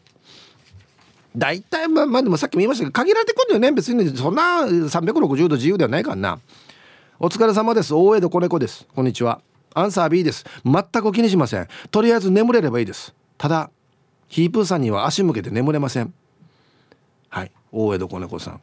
[1.36, 3.72] 大体まあまあでもさっきも言いましたけど限られてくるよね。
[3.72, 6.40] 別にそんな360度自由ではないからな。
[7.20, 7.94] お疲れ様です。
[7.94, 8.86] 大江戸子猫です。
[8.94, 9.42] こんにちは。
[9.74, 10.46] アンサー B です。
[10.66, 11.68] 全く気にしません。
[11.92, 13.14] とりあえず眠れればいいです。
[13.38, 13.70] ただ
[14.28, 16.14] ヒープーさんには足向けて眠れません。
[17.30, 17.52] はい。
[17.72, 18.62] 大江戸子猫さん。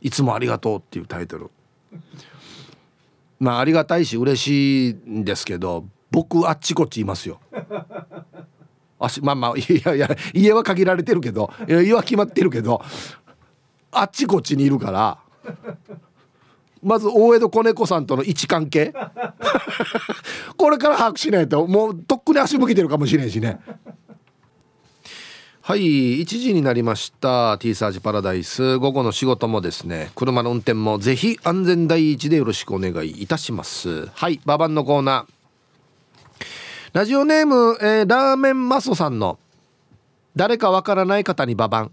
[0.00, 1.50] いつもありがとうっていうタイトル。
[3.38, 7.40] まあありがたいし嬉しいんですけど僕あっちこっちいますよ。
[8.98, 12.82] 足まあまあいやいや家は限られてるけど家は決まってるけど
[13.90, 15.18] あっちこっちにいるから
[16.82, 18.92] まず大江戸子猫さんとの位置関係？
[20.56, 23.60] これから把握しないともうとっくに足向けてるかもしれんしね。
[25.62, 27.58] はい1時になりました。
[27.58, 28.78] T サージパラダイス。
[28.78, 34.06] 午後の仕事もですね車の運転もぜひ安全第一でよろしくお願いいたします。
[34.14, 35.36] はいババンのコーナー。
[36.92, 39.38] ラジオネーム、えー、ラーメンマソさんの
[40.36, 41.92] 誰かわからない方にババン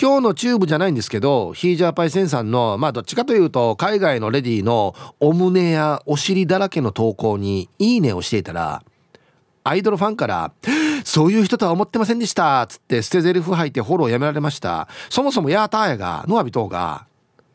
[0.00, 8.84] 今日のチューブじゃないんですけどヒージャーパイセンさんのまあどっちかというと海外のレディーのお胸やお尻だらけの投稿に「いいね」をしていたら
[9.64, 10.52] アイドルファンから
[11.04, 14.86] 「そういう人とは思ってませんでした」つって捨て台詞吐いてフォローやめられました。
[15.10, 17.06] そもそもヤーターヤがノアビトーが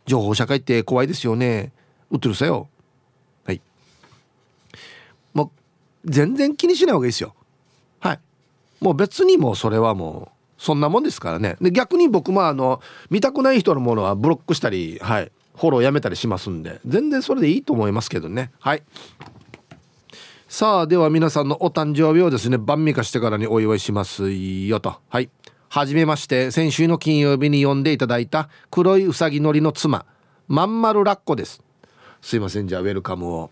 [0.05, 1.71] 情報社会って怖いですよね。
[2.11, 2.67] うっとるさよ。
[3.45, 3.61] はい。
[5.33, 7.35] もう全然気にしない方がいいですよ。
[8.01, 8.19] はい。
[8.81, 10.32] もう別にもうそれはもう
[10.63, 11.57] そんなもんですからね。
[11.59, 18.49] で逆に僕もあの見たくない人のものはブロックしたりはいフォローやめたりしますんで全然それでいいと思いますけどね。
[18.61, 18.83] はい。
[20.47, 24.95] さあでは皆さんのお誕生日をですね晩味化してからにお祝いしますよと。
[25.09, 25.29] はい。
[25.67, 30.05] はじめまして先週の金曜日に呼んでいただいた黒いうさぎのりの妻
[30.47, 31.61] まんまるラッコです。
[32.21, 33.51] すいませんじゃあウェルカムを。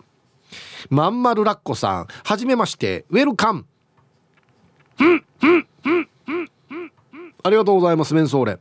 [0.88, 3.66] まんまるラッコさんはじめましてウェルカム。
[7.42, 8.58] ありがとうございますメンソーレ。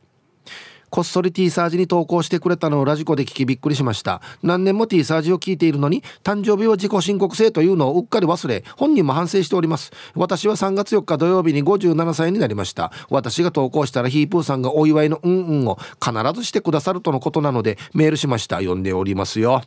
[0.92, 4.22] こっそり T サージに投稿してくれたのをラジコで聞きびっくりしました。
[4.44, 9.94] 何年も T サージを聞いているのに誕生日は自己申告制というのをうっかり忘れ本人も反省しております。
[10.16, 12.92] 私は3月4日土曜日に57歳になりました。
[13.10, 18.58] 私が投稿したらヒープーさんがお祝いのうんうんを必ずしてくださるとのことなのでメールしました。
[18.58, 19.62] 読んでおりますよ。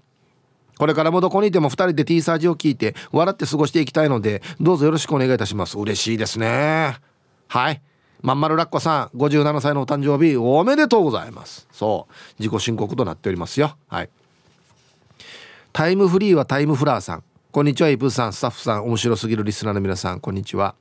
[0.77, 5.79] これからもどこにいても2人で T サージを聞いて笑って過ごしていきたいのでどうぞよろしくお願いいたします。
[5.79, 6.99] 嬉しいですね。
[7.49, 7.81] はい。
[8.23, 11.67] まんまるラッコさん57歳のお誕生日おめでとうございます。
[11.73, 12.15] そう。
[12.39, 13.77] 自己申告となっておりますよ。
[13.89, 14.11] はい。
[15.73, 17.25] タイムフリーはタイムフラーさん。
[17.55, 20.75] こんにちはイプさんスタッフさん面白すぎるリスナーの皆さんこんにちは、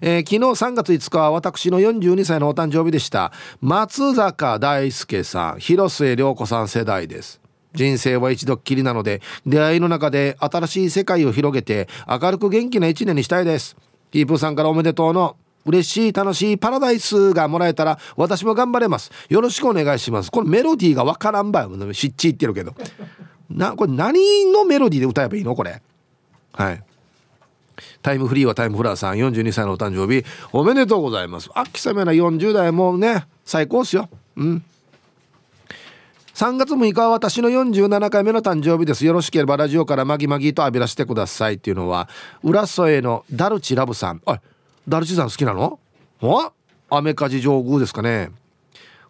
[0.00, 3.32] えー、昨日3月5日は私の42歳のお誕生日でした。
[3.60, 7.40] 松坂大輔さん広末涼子さん世代です。
[7.72, 13.76] 人生は一度きりなので出会いの中で新しい世界を広げて明るく元気な一年にしたいです。
[14.10, 15.36] ヒープーさんからおめでとうの
[15.68, 19.10] 嬉しい楽しいパラダイスがもらえたら私も頑張れます。
[19.28, 20.30] よろしくお願いします。
[20.30, 22.74] このメロディーがわからんばよしっち言ってるけど。
[23.50, 25.54] なこれ何のメロディーで歌えばいいの？
[25.54, 25.80] これ。
[26.52, 26.82] はい。
[28.02, 29.16] タイムフリーはタイムフラーさん。
[29.16, 30.24] 42歳のお誕生日。
[30.52, 31.48] おめでとうございます。
[31.54, 34.08] あきさめな40代もね最高っすよ。
[34.36, 34.64] うん。
[36.34, 39.04] 3月6日は私の47回目の誕生日です。
[39.04, 42.08] よろしければラジオからマギマギと浴びらせてくださいっていうのは
[42.44, 44.22] 浦添のダルチラブさん。
[44.24, 44.40] あ
[44.88, 45.78] ダルチさん好きなの？
[46.22, 46.52] お
[46.90, 48.30] アメカジ上宮ですかね。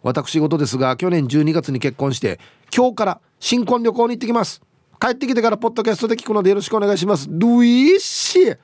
[0.01, 2.39] 私事ですが去年12月に結婚して
[2.75, 4.61] 今日から新婚旅行に行ってきます。
[4.99, 7.27] 帰ってきてからポッドキャストで聞くのでよろしくお願いします。
[7.29, 8.57] ドゥイッシー。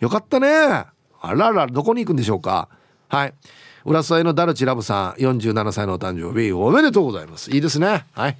[0.00, 0.48] よかったね。
[0.48, 0.88] あ
[1.22, 2.68] ららどこに行くんでしょうか。
[3.08, 3.34] はい。
[3.86, 7.50] 浦添のダルチラブさん47歳のお誕生日おめでとうございます。
[7.50, 8.04] いいですね。
[8.12, 8.36] はい。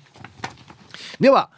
[1.20, 1.50] では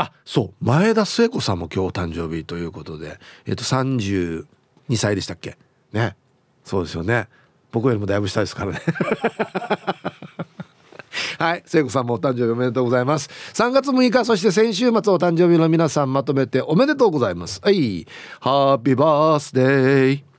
[0.00, 0.64] あそう。
[0.64, 3.18] 前田末子さんも今日誕生日ということで。
[3.46, 4.46] えっと32
[4.96, 5.58] 歳でしたっけ？
[5.92, 6.16] ね。
[6.64, 7.28] そうですよね。
[7.70, 8.80] 僕よりもだいぶ下ですからね。
[11.38, 11.62] はい。
[11.66, 13.28] 聖子さんもお誕生日おめでとうございます。
[13.54, 17.60] 3月6日そして先週末お誕生日の皆さんまとめておめでとうございます。
[17.62, 18.06] はい。
[18.40, 20.29] ハッピーバースデー。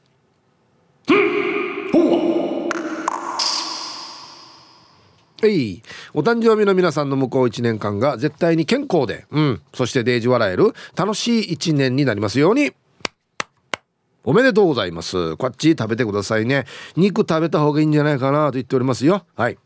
[5.41, 5.81] はい。
[6.13, 12.73] お誕生日の皆さんの向こう1年間が絶対に健康で、うん、そしてデージ笑える楽しい1年になりますように。
[14.23, 15.35] おめでとうございます。
[15.37, 16.65] こっち食べてくださいね。
[16.95, 19.25] 肉食べた方がいいんじゃないかなと言っておりますよ。
[19.35, 19.57] はい。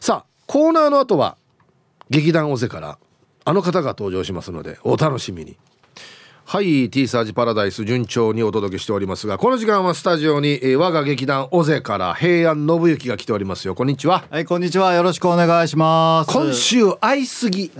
[0.00, 1.38] さあコーナーの後は
[2.10, 2.98] 劇団オゼから
[3.46, 5.56] あの方が登場しますのでお楽しみに。
[6.46, 13.74] はい T サージパラダイス順調にお届けしておりますがこの時間はスタジオに、えー我が劇団オゼから平安信之が来ておりますよ。
[13.74, 14.24] こんにちは。
[14.28, 14.92] はい、こんにちは。
[14.92, 16.32] よろしくお願いします。
[16.32, 17.72] 今週会いすぎ。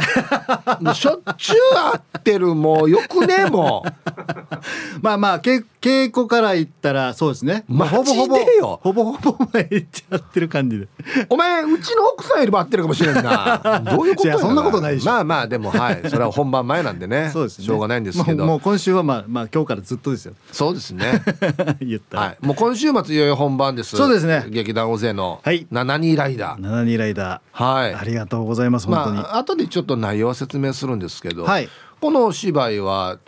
[0.81, 2.55] もうしょっちゅう会ってる。
[2.55, 4.05] もうよくねもう。
[5.03, 7.65] まあまあ、け稽古から言ったら、そうですね。
[7.69, 8.37] まあ、ほぼほぼ、
[8.77, 10.89] ほぼほぼ前行っちゃってる感じで。
[11.29, 13.83] お前うちの奥さんよりも会ってるかもしれんな。
[13.85, 15.11] どういうことやそんなことないでしょ。
[15.11, 16.01] まあまあでもはい。
[16.09, 17.29] それは本番前なんでね。
[17.35, 17.67] そうですね。
[17.67, 18.47] しょうがないんですけど。
[18.47, 20.35] もうもう今週はまあ、まあ、今日からずっとですよ。
[20.53, 21.25] そうですね
[21.83, 22.23] 言ったら。
[22.23, 27.65] はいもう今週末いよいよ本番ですそうですね劇団大勢のはい七人ライダー七人ライダー。
[27.65, 28.87] はいありがとうございます。
[28.87, 29.17] 本当に。
[29.17, 31.69] まあ後でちょっと内容は説明するんですけど、はい
[32.01, 33.19] このお芝居は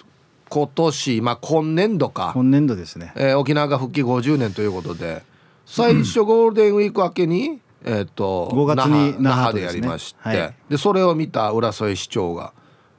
[0.49, 3.13] 今年まあ今年度か、今年度ですね。
[3.17, 5.25] えー沖縄が復帰50年ということで
[5.65, 12.53] 最初ゴールデンウィーク明けに、えっ、と5月に那覇でやりまして、はいでそれを見た浦添市長が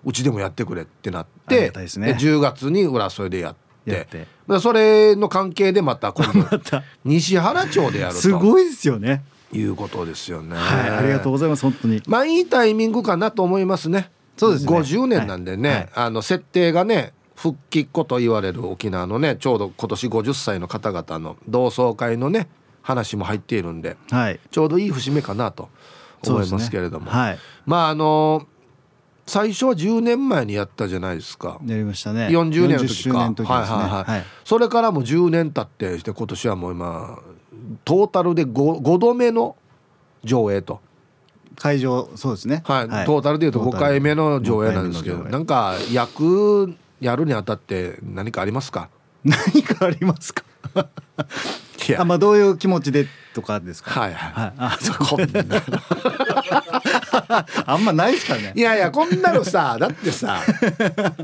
[0.04, 4.08] うちでもやってくれってなってね10月に浦添でやって
[4.48, 9.24] やっそれの関係でまた今度 西原町でやるとすごいですよね。
[9.54, 10.58] いうことですよね。
[10.58, 11.62] はい、ありがとうございます。
[11.62, 12.02] 本当に。
[12.06, 14.12] まあいいタイミングかなと思いますね。
[14.36, 22.48] そうですね50年なんでね、はいはいあの設定がね復帰っ子と言われる沖縄のねちょうど今年50歳の方々の同窓会のね
[22.82, 24.40] 話も入っているんではい。
[24.52, 25.70] ちょうどいい節目かなと
[26.26, 27.40] 思いますけれども、ねはい。
[27.66, 28.48] まああの
[29.28, 31.60] 最初は10年前にやったじゃないですか。
[31.66, 32.28] やりましたね。
[32.28, 33.36] 40年の40時かね。
[33.46, 34.26] はいはいはい、はい。
[34.46, 37.20] それからもう10年経ってして今年はもう今
[37.84, 39.58] トータルで 5, 5度目の
[40.24, 40.80] 上映と。
[41.60, 42.64] 会場、そうですね。
[42.66, 45.40] はい、トータルでいうと5回目の上映なんですけど5回目の上映。
[45.40, 48.90] なんか役やるにあたって何かありますか？
[49.26, 50.44] 何かありますか？
[51.88, 52.02] いや。
[52.02, 53.92] あまあどういう気持ちでとかですか？
[53.92, 54.32] はいはい。
[54.34, 54.98] はい、あそう。
[54.98, 55.44] こんな
[57.66, 58.54] あんまないですかね。
[58.56, 60.42] いやいやこんなのさ だってさ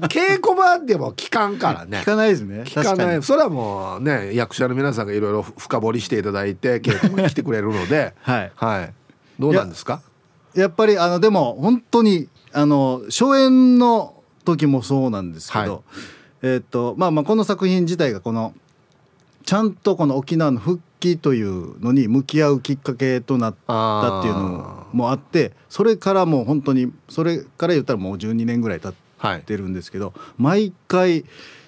[0.10, 2.00] 稽古場でも聞かんからね。
[2.00, 2.64] 聞かないですね。
[2.66, 3.24] 聞かない。
[3.24, 8.14] それはもうね役者の皆さんがいろいろ深掘りしていただいて稽古に来てくれるので。
[8.22, 8.52] はい。
[8.56, 8.94] はい。
[9.40, 10.02] どうなんですか？
[10.54, 14.14] やっぱりあのでも本当にあの初演の
[14.46, 15.82] 時もそうなんですけど、はい。
[16.44, 18.54] えっ、とまあまあこの作品自体がこの
[19.46, 31.24] ちゃんとこの沖縄の復帰というのに向き合うきっかけとなったっていうのもあってそれからもう本当にそれから言ったらもう12年ぐらい経っはいてるんですけど毎回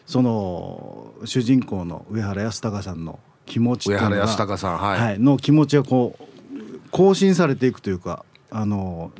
[0.05, 9.11] その主人公の上原安隆さんの気持ちっていうのが上原さんはい、はい、の気持ちがこう更新されていくというかあの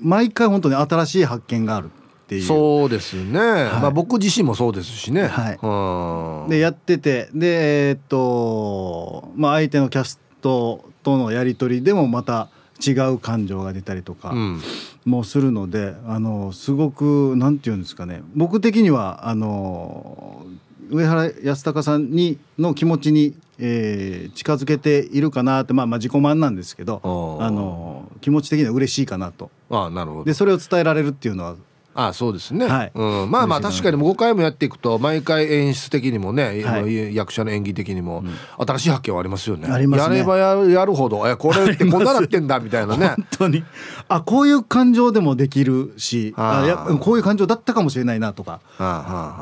[0.00, 1.90] 毎回本当に新しい発見がある
[2.30, 2.42] っていう。
[2.42, 5.26] そうですね、まあ僕自身もそうですしね。
[5.26, 5.58] はい。
[5.60, 6.48] うん。
[6.48, 7.28] でやってて。
[7.34, 12.48] でえーっとまあ相手のキャストとのやり取りでもまた
[12.86, 14.60] 違う感情が出たりとかうん。
[15.04, 18.22] もするので、あのすごくなんていうんですかね。
[18.36, 20.46] 僕的にはあの
[20.90, 27.00] 上原安隆さんにの気持ちに、えー近づけているかなってまあまあ自己満なんですけど
[27.40, 29.50] あの気持ち的には嬉しいかなと。
[29.70, 30.24] ああなるほど。
[30.24, 31.56] でそれを伝えられるっていうのは
[31.94, 32.92] ああそうですね、はい。
[32.94, 37.14] うん、まあまあ確かにもう5回もやっていくと毎回演出的にもね、はい。
[37.14, 38.22] 役者の演技的にも
[38.58, 39.66] 新しい発見はありますよね。
[39.66, 39.72] ね。
[39.72, 43.08] やればやるやるほどえこれってこんななってんだみたいなね。
[43.16, 43.64] 本当に。
[44.08, 48.92] あこういう感情でもできるしあやこういう感情だったかもしれないなとか、はあはあ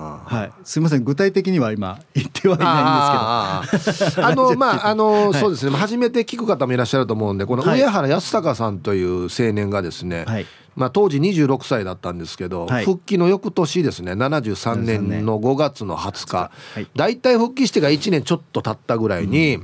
[0.00, 4.26] はあはい、すいません具体的には今言ってはいないんですけど。
[4.26, 5.34] あ のまああの、はい。
[5.34, 5.76] そうですね。
[5.76, 7.80] 初めて聞く方もいらっしゃると思うんでこのはい。
[7.80, 10.46] 上原康隆さんという青年がですね、はい
[10.78, 12.84] まあ、当時26歳だったんですけど、はい。
[12.84, 14.12] 復帰の翌年ですね。
[14.12, 16.36] 73年の5月の20日。
[16.36, 16.88] はい。
[16.94, 19.58] 大体、復帰してが1年ちょっと経ったぐらいに、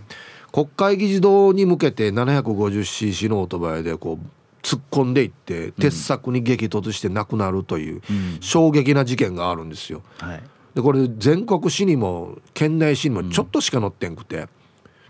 [0.53, 4.27] 国会議事堂に向けて 750cc のオートバイでこう
[4.62, 8.03] 突っ込んでいって鉄柵に激突して亡くなるという
[8.40, 10.02] 衝撃な事件があるんですよ。
[10.19, 10.42] はい。
[10.75, 14.46] でこれ全国紙にも県内紙にもちょっとしか載ってんくて、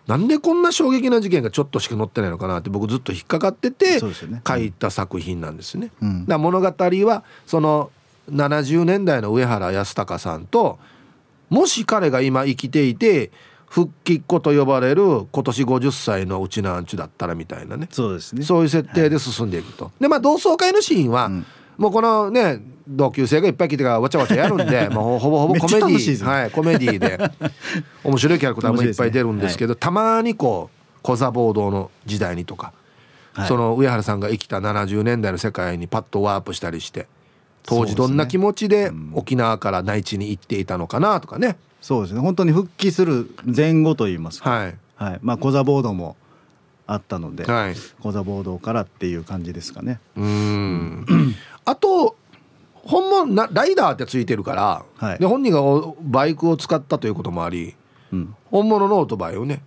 [0.07, 5.91] なんでこんな衝撃な事件がちょっとしか載ってないのかなって僕ずっと引っかかってて書いた作品なんですね。
[6.03, 6.27] うん。
[6.27, 7.91] だ物語はその
[8.31, 10.79] 70年代の上原康隆さんと
[11.51, 13.31] もし彼が今生きていて
[13.69, 17.89] 復帰っ子と呼ばれる今年50歳のうちなんちゅだったらみたいなね。
[17.91, 18.45] そうですね。
[18.45, 19.91] そういう設定で進んでいくと。
[20.01, 21.47] でまあ同窓会のシーンは、ん
[21.77, 27.19] もうこのね同級生がいっぱい来てからわちゃわちゃやるんで もうほぼほぼコメディー、はい、コメディーで。
[28.05, 32.73] 面白いキャラクターもいっぱい出るんですけどたまにこう小座暴動の時代にとか、
[33.33, 33.49] はい。
[33.49, 37.07] その上原さんが生きた70年代の世界にパッとワープしたりして
[37.65, 41.57] 当時どんな気持ちで沖縄から内地に行っていたのかなとかね。
[41.81, 42.21] そうですね。
[42.21, 44.75] 本当に復帰する前後といいますか、はい。
[44.97, 45.19] はい。
[45.23, 46.17] まあコザボードも
[46.87, 47.75] あったので、はい。
[48.01, 50.01] コザボードからっていう感じですかね。
[50.17, 51.07] うん
[51.65, 52.17] あと
[52.75, 55.19] 本物なライダーってついてるから、はい。
[55.19, 57.75] で本人がおバイクを使ったということもあり
[58.13, 58.35] うん。
[58.51, 59.63] 本物のオートバイをね。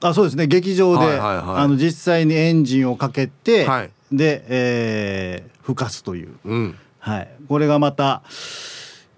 [0.00, 0.46] あそうですね。
[0.46, 1.44] 劇場で、はいはいはい。
[1.58, 3.90] あの実際にエンジンをかけて、はい。
[4.12, 6.78] で、えー、吹かすという、うん。
[6.98, 8.22] はい、これがまた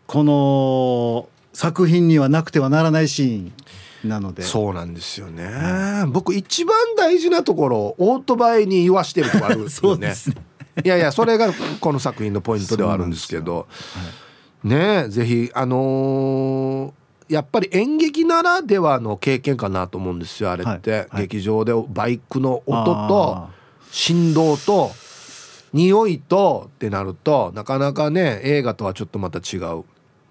[0.07, 4.43] この作品にはなくてはならないシーンなので。
[4.43, 10.07] そうなんですよね、僕一番大事なところオートバイに言わしてるとこあるんですそよね。
[10.07, 10.37] うですね
[10.85, 13.67] いやいやそれがこの作品のポイントではあるんですけど。
[14.65, 16.93] ねえぜひあのー
[17.29, 21.23] やっぱり演劇ならではの経験かなと思うんですよあれって、はいはい。
[21.23, 23.51] 劇場でバイクの音とあ
[23.91, 24.91] 振動と
[25.73, 29.85] 匂いとってなるとなかなかね映画とはちょっとまた違う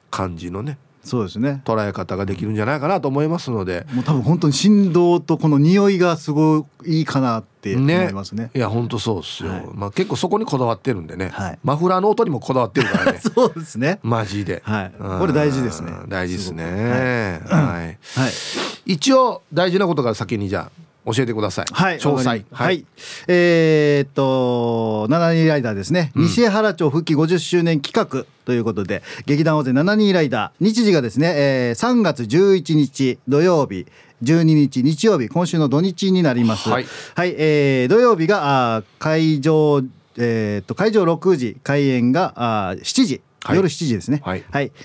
[0.09, 1.62] 感じのねそうですね。
[1.66, 3.86] 捉え方ができるんじゃないかなと思いますので。
[3.93, 8.51] もう多分本当に振動とこの匂いがすごいいいかなって思ねいますね。
[8.53, 9.68] いや本当そうっすよ、はい。
[9.74, 11.60] まあ、結構そこにこだわってるんでね、はい。
[11.64, 13.20] マフラーの音にもこだわってるからね。
[13.24, 13.99] そうですね。
[14.03, 14.93] マジで、はい。
[14.99, 15.91] うんこれ大事ですね。
[16.10, 17.41] 大事ですね。
[17.45, 17.97] はい、はい。
[18.86, 22.43] 一応大事なことから先にじゃあ教えてください、はい、詳細。
[22.51, 22.86] はい、
[23.28, 30.66] えーっと七人ライダーですね、西原町復帰50周年企画ということで劇団大勢七人ライダー。
[30.66, 33.86] 日時がですね、えー3月11日土曜日
[34.24, 36.70] 12日日曜日今週の土日になります。
[36.70, 36.86] はい。
[37.18, 39.82] えー土曜日があー会場
[40.18, 43.14] えーっと会場6時開演があー7時。
[43.14, 43.22] はい
[43.55, 44.21] 夜7時ですね。
[44.23, 44.43] はい。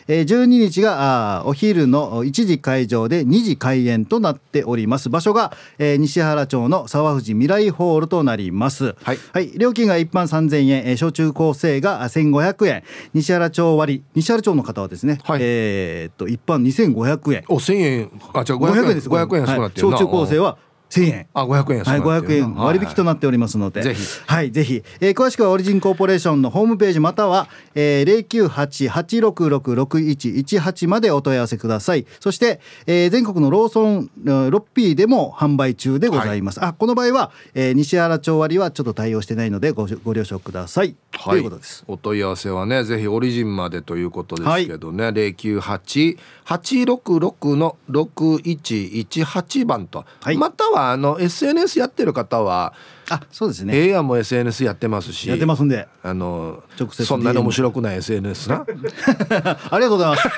[0.09, 5.11] えー12日があーお昼の1時会場で2時開演となっております。
[5.11, 8.95] 場所が、えー西原町の沢藤未来ホールとなります。
[9.03, 9.53] はい。
[9.59, 12.83] 料金が一般3000円、えー小中高生があ1500円、
[13.15, 15.41] 西原町割、西原町の方はですね、はい。
[15.43, 17.45] えーっと一般2500円。
[17.49, 18.11] お千円。
[18.35, 18.89] あじゃあ500 500円。
[18.91, 19.09] 円です。
[19.09, 20.57] 500円安くなってるな、はい小中高生は
[20.93, 21.27] 1000円。
[21.33, 32.07] あ500円安くはい、なってる500円割引となっておりますので、ぜひはい、ぜひ、えー詳しくはオリジンコーポレーションのホームページまたは、えー、098-866-6118までお問い合わせください。
[32.21, 36.63] そして、えー全国のローソン、えーロッピーでも販売中でございます。
[36.65, 40.95] あ、この場合は、えー西原町割はちょっと対応してないのでごご了承ください。
[41.25, 41.85] ということです。
[41.87, 52.75] お問い合わせはねぜひオリジンまでということですけどね、098-866の6118番と、はいまたはあの SNS やってる方は
[53.11, 53.77] あ、そうですね。
[53.77, 55.87] ええやんも SNS やってますしやってますんで。
[56.03, 60.29] あの直接そんなに面白くない SNS な ありがとうございます。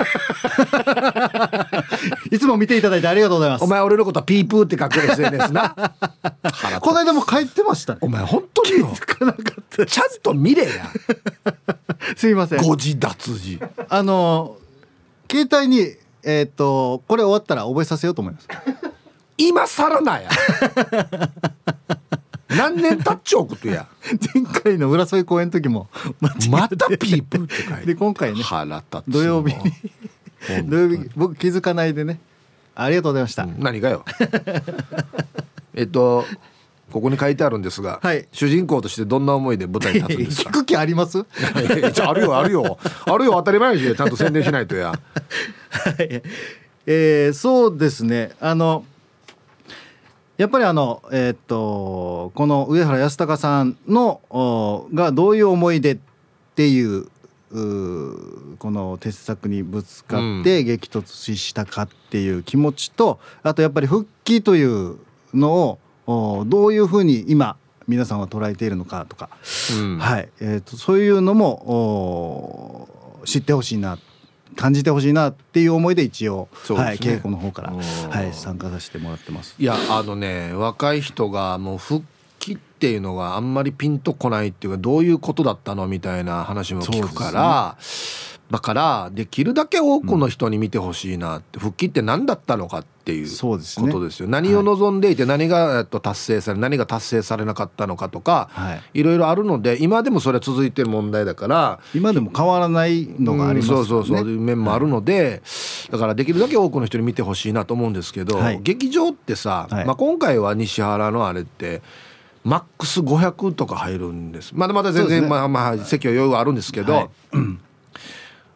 [2.34, 3.66] いつも見ていただいてありがとうございますお。
[3.66, 5.74] 前俺のことはピープーって書く SNS な
[6.80, 8.08] この間も書いてましたねお。
[8.08, 8.92] 前本当によ
[9.86, 10.70] ちゃんと見れや
[12.16, 12.62] すいません。
[12.62, 14.56] 誤字脱字あの
[15.30, 18.48] 携帯にえっ、とこれ終わったら覚えさせようと思います。
[19.36, 20.28] 今更なや。
[22.48, 23.86] 何年経っちゃうことや。
[24.34, 25.88] 前回の浦添公演の時も
[26.50, 27.86] またピープーって書いて。
[27.86, 29.72] で今回ね腹立つ土曜日に
[30.68, 32.20] 土曜日僕気づかないでね。
[32.76, 33.46] ありがとうございました。
[33.46, 34.04] 何がよ。
[35.74, 36.24] えっと
[36.92, 38.28] ここに書いてあるんですが、はい。
[38.30, 40.50] 主人公としてどんな思いで舞台に立つんですか？
[40.50, 41.18] 聞く気あります？
[41.18, 41.24] あ
[42.10, 42.78] あるよあるよ。
[43.06, 44.90] あるよ当たり前やしちゃんと宣伝しないとや。
[44.90, 44.96] は
[46.02, 46.22] い。
[46.86, 48.30] えーそうですね。
[48.40, 48.84] あの
[50.36, 55.98] やっぱりあのえーっとこの上原康隆さんのおがどういう思い出っ
[56.54, 57.06] ていう
[58.58, 64.98] この鉄作にぶつかって激突したかっていう気持ちと、あとやっぱり復帰という
[65.32, 67.56] のをおどういうふうに今
[67.86, 69.30] 皆さんは捉えているのかとか、
[69.78, 69.98] うん。
[69.98, 70.28] はい。
[70.40, 72.88] えー、とそういうのも
[73.20, 73.98] お知ってほしいな
[74.56, 76.84] 感じてほしいなっていう思いで一応そうですね。
[76.84, 79.54] はい、稽古の方から、はい、参加させてもらってます。
[79.58, 82.04] いやあのね若い人がもう復
[82.38, 87.76] 帰っていうのがあんまりピンとこないっていうかどういうことだったのみたいな話も聞くから、
[88.50, 93.58] だからできるだけ多くの人に見てほしいなって、復帰って何だったのかっていうこ
[93.90, 94.28] とですよ。
[94.28, 99.00] 何を望んでいて何がえっと達成され何が達成されなかったのかとか、はい。
[99.00, 103.80] いろいろあるので今でもそれは続いてる問題だから今でも変わらないのがありますよね。
[103.80, 104.28] うんそうそうそう。
[104.28, 104.36] い。
[104.36, 105.42] う面もあるので、
[105.90, 108.60] だからできるだけ多くの人に見てほしいなと思うんですけど、はい。
[108.62, 109.84] 劇場ってさ、はい。
[109.86, 111.82] まあ、今回は西原のあれって
[112.44, 114.52] マックス500とか入るんです。
[114.54, 115.28] まだまだ全然、ね。
[115.28, 117.10] まあまあ席は余裕はあるんですけど、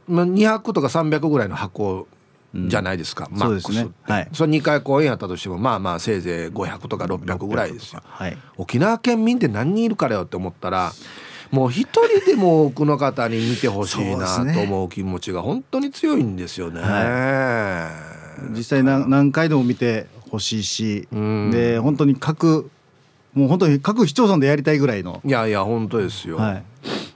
[0.08, 2.08] 200とか300ぐらいの箱
[2.54, 3.92] じゃないですか、マックスそうですね。
[4.02, 4.28] はい。
[4.32, 8.02] それ2回公演やったとしてもまあまあせいぜい500とか600ぐらいですよ。
[8.04, 8.38] はい。
[8.56, 10.92] 沖縄県民って何人いるからよって思ったら
[11.50, 16.80] もう一人でも多くの方に見てほしいなと思う気持ちが本当に強いんですよね。
[16.80, 17.90] は
[18.50, 21.50] 実際何何回でも見てほしいしん。
[21.50, 22.70] で本当に各
[23.34, 26.64] もう本当に各市町村でやりたいぐらいの、いやいや本当ですよ、はい。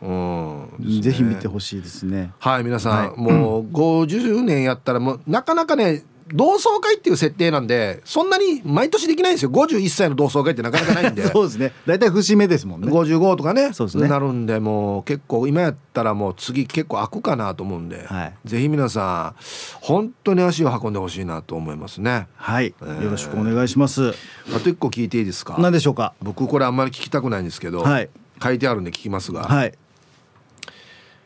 [0.03, 0.69] うん。
[0.79, 2.33] ねぜひ見てほしいですね。
[2.39, 3.19] はい皆さん、はい。
[3.19, 6.03] もう50年やったらもうなかなかね
[6.33, 9.51] 同窓会っていう設定なんでそんなに毎年できないんですよ。
[9.51, 11.27] 51歳の同窓会ってなかなかないんで。
[11.33, 11.73] そうですね。
[11.87, 12.89] 大体節目ですもんね。
[12.89, 13.73] 55とかね。
[13.73, 14.09] そうですね。
[14.09, 18.35] なるんでもう結構今やったらもう次結構開くかなと思うんで、はい。
[18.45, 19.43] ぜひ皆さん
[19.81, 22.29] 本当に足を運んでほしいなと思いますね。
[22.37, 23.03] はい、えー。
[23.05, 24.11] よろしくお願いします。
[24.55, 25.57] あと一個聞いていいですか？
[25.59, 26.15] 何でしょうか？
[26.23, 28.09] 僕これあんまり聞きたくないんですけど、はい。
[28.43, 29.73] 書いてあるんで聞きますが、はい。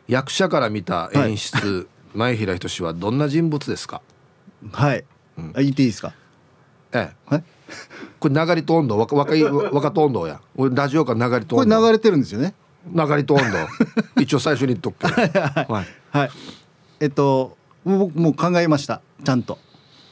[0.07, 4.01] 役者から見た演出、前平仁はどんな人物ですか？
[4.71, 5.03] はい。
[5.55, 6.13] あ言っていいですか？
[6.93, 7.43] ええはい。
[8.19, 12.53] これ流れと温度若若い若と温度や俺ラジオから流れとこれ流れてるんですよね。
[12.93, 13.57] 流れと温度
[14.21, 16.29] 一応最初に言っとくけど、はい、はい。
[17.01, 19.01] えっと僕もう考えました。
[19.23, 19.59] ちゃんと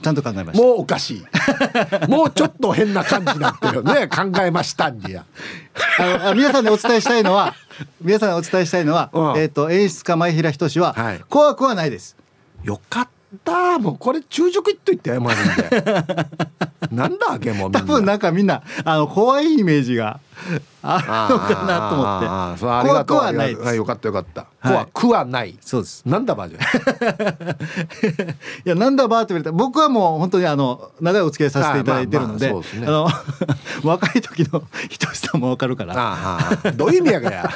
[0.02, 0.64] ちゃんと考えました。
[0.64, 1.26] もうおかしい
[2.12, 5.26] もうちょっと変な感じになってるよね考えましたんにや
[6.00, 7.56] あのあ皆さんにお伝えしたいのは
[8.02, 12.18] 皆さんにお伝えしたいのは、うんえっと演出家前平仁は、はい怖くはないです。
[12.64, 15.36] よかったもうこれ昼食行っといて謝るんで。
[16.92, 17.80] なんだあげもうみんな。
[17.80, 20.20] 多分なんかみんなあの怖いイメージが
[20.82, 23.68] あるのかなと思あーそうあって怖くりがとうはないです。
[23.68, 23.76] ありがとう。
[23.78, 24.72] よかったよかった、はい。
[24.72, 25.58] 怖くはない。
[25.62, 26.04] そうです。
[26.06, 26.60] なんだばじゃ
[28.66, 29.50] いやなんだばーって言われた。
[29.50, 32.88] ら僕はもう本当にあの長いお付き合いさせていただいてるので、あまあまあそうですね。
[32.88, 33.10] あの
[33.90, 35.94] 若い時のひとしさんもわかるから。
[35.98, 37.50] ああどういう意味やかや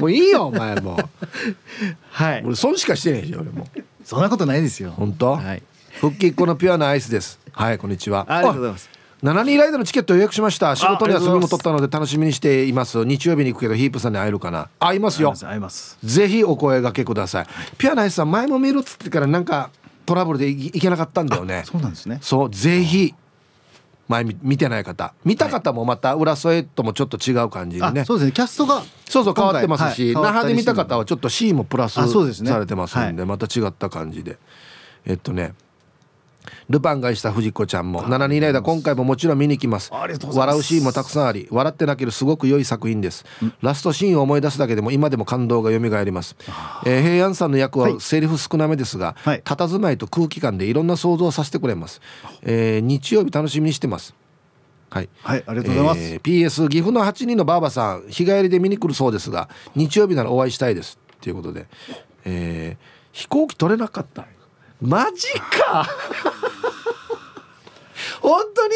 [0.00, 0.98] もういいよお前も。
[2.10, 2.42] はい。
[2.44, 3.66] 俺損しかしてねえし俺も。
[4.04, 4.92] そんなことないですよ。
[4.96, 5.62] 本当、はい。
[6.00, 7.38] 復帰っ子のピュアなアイスです。
[7.52, 8.26] はいこんにちは。
[8.28, 8.90] ありがとうございます。
[9.22, 10.76] 72ライドのチケット予約しました。
[10.76, 11.24] 仕事にあありがとうございます。
[11.24, 13.04] 休みも取ったので楽しみにしています。
[13.04, 14.68] 日曜日に行くけどヒープさんに会えるかな？
[14.78, 15.32] 会いますよ。
[15.42, 15.98] 合います。
[16.04, 17.46] ぜひお声掛けください。
[17.78, 19.70] ピュアなアイスさん前も見るっつってからなんか
[20.04, 21.62] トラブルでいいけなかったんだよね。
[21.64, 22.18] そうなんですね。
[22.20, 23.14] そうぜひ
[24.08, 25.14] 前見見てない方。
[25.24, 28.32] 見た方もまた浦添ともちょっと違う感じにね、あそうですね。
[28.32, 34.38] キャストがそうそう変わってますし、那覇で見た方はちょっと C もプラスされてますんでまた違った感じで。
[35.04, 35.54] えっとね
[36.68, 38.02] ルパンがした藤子ちゃんも。
[38.02, 39.90] 7人ライダー今回ももちろん見に来ます。
[39.92, 43.24] 笑うシーンもたくさんあり笑って泣けるすごく良い作品です。
[43.62, 46.36] ラストシーンを思い出すだけでも今でも感動が蘇ります、
[46.84, 49.42] えー平安さんの役はセリフ少なめですが、はい。
[49.42, 52.00] 佇まいと空気感でいろんな想像をさせてくれます、
[52.42, 54.14] えー日曜日楽しみにしてます。
[54.90, 55.08] はい。
[55.22, 56.00] はいありがとうございます。
[56.00, 60.98] えー PS 岐阜の8人のばあばさん日帰りで見に来るそうですが日曜日ならお会いしたいです。
[61.16, 61.66] っていうことで、
[62.24, 64.26] えー飛行機取れなかった
[64.80, 65.86] マジか。
[68.20, 68.74] 本当に？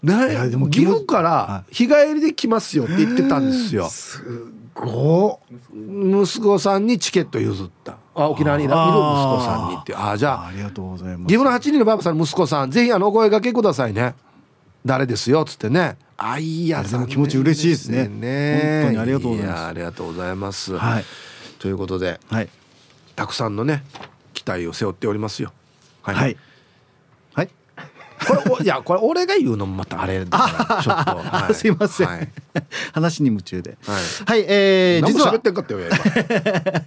[0.00, 3.88] ないやでも岐阜からは日帰りで来ますよって言ってたんですよ。
[4.74, 5.40] ご
[6.22, 7.96] 息子さんにチケット譲った。
[8.14, 11.26] あ沖縄にいる息子さんにってあじゃあありがとうございます。
[11.26, 14.14] 岐阜の8人のばあばさんの息子さんぜひあのお声掛けくださいね。
[14.86, 15.98] 誰ですよっつってね。
[16.16, 18.06] あいいやでも気持ち嬉しいですね。
[18.06, 18.82] ね。
[18.84, 19.58] 本当にありがとうございます。
[19.58, 21.04] やありがとうございます、はい。
[21.58, 22.48] ということではい。
[23.16, 23.82] たくさんのね
[24.38, 25.52] 期待を背負っておりますよ。
[26.02, 26.36] はい、はい。
[27.34, 27.48] はい。
[28.26, 32.28] これおいやこれ俺が言うのもまたあれだからちょっと、 あはいすいません、はい、
[32.92, 33.76] 話に夢中で。
[33.86, 34.40] はい。
[34.40, 36.82] はい、えー、実は何も喋ってんかったよ今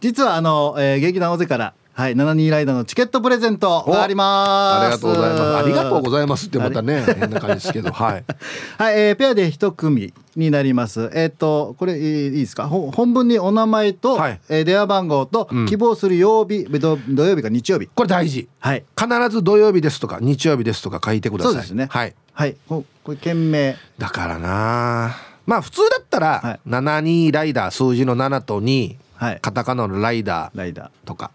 [0.00, 4.82] 実はあの、えー、劇団大勢からはい72ライダーのチケットプレゼントがあります。
[4.82, 8.24] ありがとうございますありがとうございますってまたね 変な感じですけどはい
[8.78, 11.10] はい、えー、ペアで一組になります。
[11.12, 12.66] えっ、とこれいいですか？
[12.66, 17.88] ほ本文にお名前と、はいえー電話番号と、うん希望する曜日土土曜日か日曜日。
[17.94, 18.84] これ大事はい。
[18.98, 22.56] 必ず土曜日ですとか日曜日ですとか書いてくださいそうですねはいはい。
[22.68, 23.76] ここれ件名。
[23.98, 25.14] だからな
[25.44, 29.38] まあ普通だったら、はい72ライダー数字の7と2はい。
[29.42, 30.88] カタカナのライダーライダー。
[31.06, 31.30] とかさ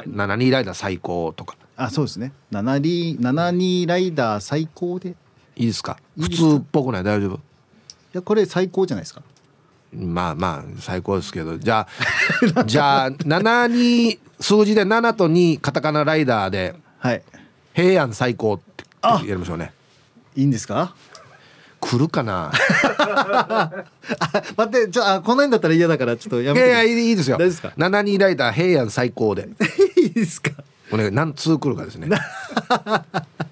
[0.00, 2.32] 72ライダー最高とかあ、そうですね。
[2.50, 5.10] 七二七二ライダー最高で。
[5.10, 5.12] い
[5.56, 5.98] いいですか？
[6.18, 7.04] 普通っぽくない？
[7.04, 7.40] 大丈夫？
[8.12, 9.22] やこれ最高じゃないですか。
[9.94, 11.86] まあまあ最高ですけどじゃ
[12.56, 17.22] あ じゃあ72数字で7と2カタカナライダーではい。
[17.74, 19.72] 平安最高ってあやりましょうね
[20.36, 20.94] いいんですか？
[21.80, 22.52] 来るかな？
[22.98, 23.70] あ
[24.56, 26.66] 待って、じゃあこの辺だったら嫌だからちょっとやめて。
[26.66, 29.48] いやいやいいいいですよですか？72ライダー平安最高で
[30.02, 30.50] いいですか？
[30.92, 32.08] お願い何通来るかですね。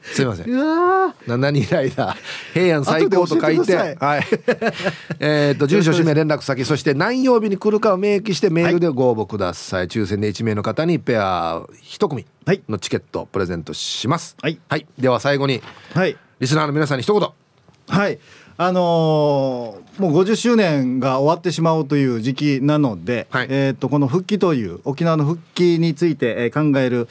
[0.02, 0.50] すいません。
[0.50, 2.16] うわ72ライダー。
[2.52, 4.24] 平安最高と書いてはい。
[5.20, 12.62] えっと住所氏名連絡先そして何曜日に来るかを明記してメールでご応募ください、抽選で1名の方にペア1組はい。
[12.68, 14.36] のチケットプレゼントします。
[14.42, 14.58] はい。
[14.98, 15.62] では最後に
[15.94, 16.16] はい。
[16.40, 17.28] リスナーの皆さんに一言。
[17.88, 18.18] はい
[18.62, 23.46] あのーもう50周年が終わってしまうという時期なので、はい。
[23.50, 27.06] えー、とこの復帰という沖縄の復帰についてえー考える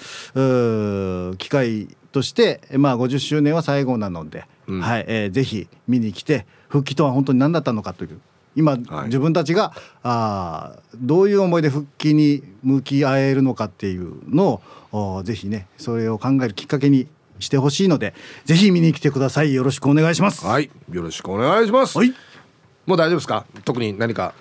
[1.38, 4.82] 機会として、まあ、50周年は最後なので、うん。
[4.82, 8.20] はいえーぜひ見に来て復帰とは本当に何だったのかという
[8.56, 9.06] 今、はい。
[9.06, 9.74] 自分たちが
[10.04, 17.08] あーどういう思いで復帰に向き合えるのかっていうのをおぜひねそれを考えるきっかけに
[17.40, 18.14] してほしいので
[18.46, 19.54] ぜひ見に来てください。
[19.54, 20.46] よろしくお願いします。
[20.46, 20.70] はい。
[20.92, 22.14] よろしくお願いします、はい。
[22.86, 23.46] もう大丈夫ですか？
[23.66, 24.34] 特に何か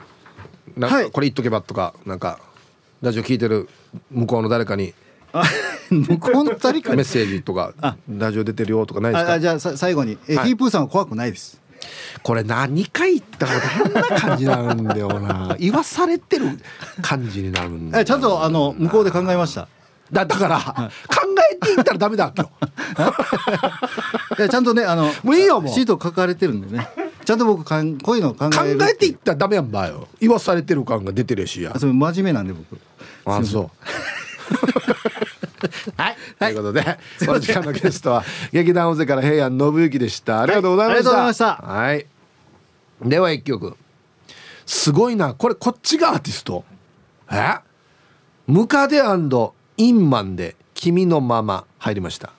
[0.77, 1.11] なんかはい。
[1.11, 2.39] これ言っとけばとかなんか
[3.03, 3.69] ラジオ聞いてる
[4.11, 4.95] 向こうの誰かに
[5.33, 5.45] あ
[5.91, 7.97] 向こうの二人かメッセージとかあ。
[8.09, 9.31] ラジオ出てるよとかないですか？
[9.33, 10.19] ああじゃあさ最後に。
[10.29, 10.49] え、はい。
[10.49, 11.61] ヒープーさんは怖くないです。
[12.25, 15.57] これ何回言ったことこんな感じになるんだよな。
[15.61, 16.47] 言わされてる
[17.03, 17.71] 感じになる。
[17.71, 19.69] んだちゃんとあの向こうで考えました。
[20.13, 20.71] だだから、考
[21.53, 22.51] えていったらダメだ今日。
[24.43, 25.75] え ちゃんとねあのもういいよもう。
[25.75, 26.89] シート書かれてるんでね。
[27.25, 28.83] ちゃんと僕かんこういうのを考考える。
[28.89, 30.09] えていったらダメやんばよ。
[30.21, 31.73] 言わされてる感が出てるしや。
[31.75, 32.81] あそれ真面目なんで僕。
[33.27, 33.71] あそう。
[35.97, 36.83] はい、ということで
[37.27, 40.41] この時間のゲストは劇団大勢から平安信之でした。
[40.43, 41.57] ありがとうございました、はいありがとうございました。
[41.67, 42.07] はい。
[43.11, 43.77] では一曲。
[44.65, 45.35] すごいな。
[45.35, 46.65] これこっちがアーティスト。
[47.31, 47.59] え？
[48.47, 49.03] ムカデ
[49.79, 52.33] インマンで君のまま入りました。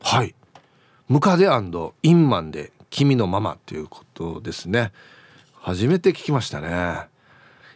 [0.00, 0.34] はい。
[1.08, 1.48] ムカデ
[2.02, 4.92] インマンで君のままということですね。
[5.54, 6.68] 初めて聞きましたね。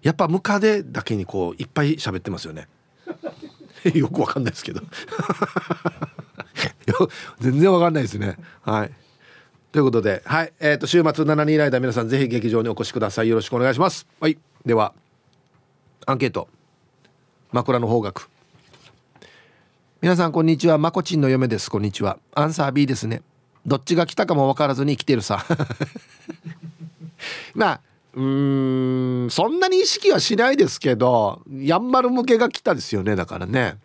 [0.02, 2.68] やっぱムカデだけにこういっぱい喋ってますよね。
[3.94, 4.80] よくわかんないですけど。
[6.86, 7.08] よ
[7.40, 8.36] 全然わかんないですね。
[8.62, 8.92] はい。
[9.72, 10.52] ということではい。
[10.60, 13.28] えー、と週末7人ライダー皆さんぜひ劇場にお越しください。
[13.28, 14.06] よろしくお願いします。
[14.20, 14.38] はい。
[14.64, 14.94] では
[16.06, 16.48] アンケート。
[17.50, 18.37] 枕の方角。
[20.00, 20.78] 皆さんこんにちは。
[20.78, 21.68] まこちんの嫁です。
[21.68, 22.20] こんにちは。
[22.32, 23.20] アンサー B ですね。
[23.66, 25.44] どっちが来たかも分からずに来てるさ。
[27.52, 27.80] まあ
[28.14, 33.16] うーんそんなに意識はしないですけどやんばる向けが来たですよね。
[33.16, 33.78] だからね。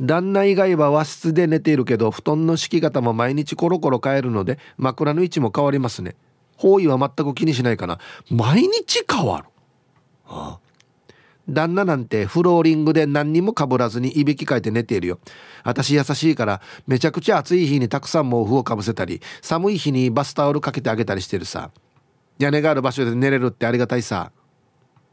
[0.00, 6.16] 旦那以外は和室で寝ているけど布団の敷き方も毎日コロコロ変えるので枕の位置も変わりますね。
[6.56, 7.98] 方位は全く気にしないかな。
[8.30, 9.44] 毎日変わる、
[10.26, 10.69] ああ。
[11.50, 15.18] 旦那なんてフローリングで何にもかぶらずにいびきかいて寝ているよ。
[15.64, 21.70] 私優しいからめちゃくちゃ暑い日にたくさん毛布をかぶせたり寒い日にバスタオルかけてあげたりしてるさ。
[22.38, 24.32] 屋根がある場所で寝れるってありがたいさ。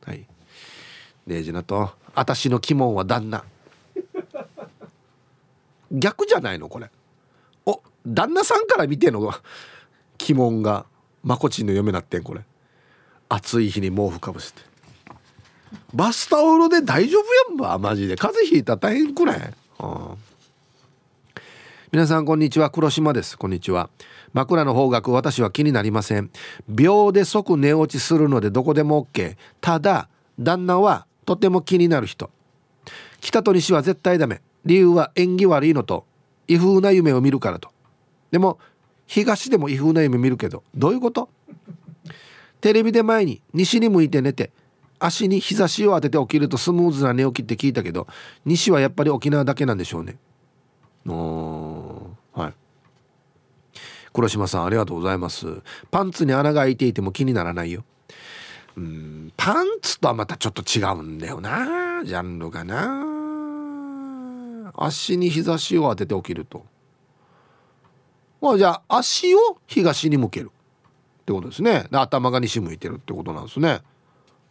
[0.06, 0.26] はい。
[1.26, 3.44] レイジナと私の鬼門は旦那。
[5.92, 6.90] 逆じゃないのこれ。
[7.66, 9.34] お旦那さんから見てんの鬼
[10.34, 10.86] 門が
[11.24, 12.42] まこちんの嫁なってんこれ。
[13.30, 14.62] 暑い日に毛布かぶせて。
[15.94, 18.16] バスタオルで大丈夫やんばマジで。
[18.16, 20.16] 風邪ひいたら大変くない、はあ
[21.92, 22.70] 皆さんこんにちは。
[22.70, 23.38] 黒島です。
[23.38, 23.90] こんにちは。
[24.34, 26.30] 枕の方角私は気になりません。
[26.68, 32.30] 秒で即寝落ちするのでどこでも OK ただ旦那はとても気になる人。
[33.22, 34.42] 北と西は絶対ダメ。
[34.66, 36.06] 理由は縁起悪いのと
[36.48, 37.70] 異風な夢を見るからと。
[38.32, 38.60] でも
[39.06, 41.30] 東でも異風な夢見るけどどういうこと？
[42.60, 44.52] テレビで前に西に向いて寝て
[45.00, 48.08] 足に日差しを当てて起きるとスムーズな寝起きって聞いたけど
[48.46, 50.18] 西はやっぱり沖縄だけなんでしょうね。
[51.08, 52.54] おーはい。
[54.14, 55.62] 黒島さんありがとうございます。
[55.92, 57.84] パンツに穴が開いていても気にならないよ。
[58.76, 63.18] うんパンツとはまたちょっと違うんだよなジャンルがな。
[64.76, 66.66] 足に日差しを当てて起きると。
[68.42, 70.52] まあじゃあ足を東に向ける
[71.22, 71.88] ってことですね。
[71.92, 73.82] で頭が西向いてるってことなんですね。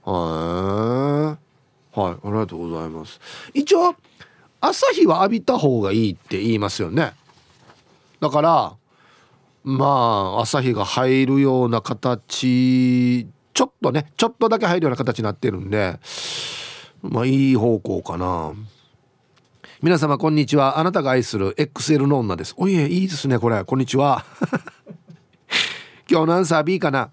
[0.06, 1.36] は
[1.96, 2.00] い。
[2.00, 3.20] はいありがとうございます。
[3.52, 3.94] 一応
[4.60, 7.12] 朝日は浴びた方がいいって言いますよね。
[8.20, 8.76] だから
[9.64, 9.86] ま
[10.38, 15.98] あ朝日が入るような形ちょっとねちょっとだけ入るような形になってるんで
[17.02, 18.52] まあいい方向かな。
[19.82, 20.78] 皆様こんにちは。
[20.78, 22.54] あなたが愛する XL の女です。
[22.56, 23.64] おいえいいですねこれ。
[23.64, 24.24] こんにちは。
[26.08, 27.10] 今日のアンサー B かな。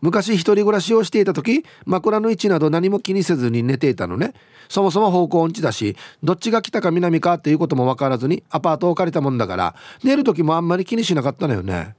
[0.00, 4.34] 昔一人暮らしをしていた時枕の位置など何も気にせずに寝ていたのね。
[4.68, 9.74] そもそも方向音痴だしどっちが北か南かっていうことも分からずにアパートを借りたもんだから
[10.04, 11.94] 寝る時もあんまり気にしなかったのよね。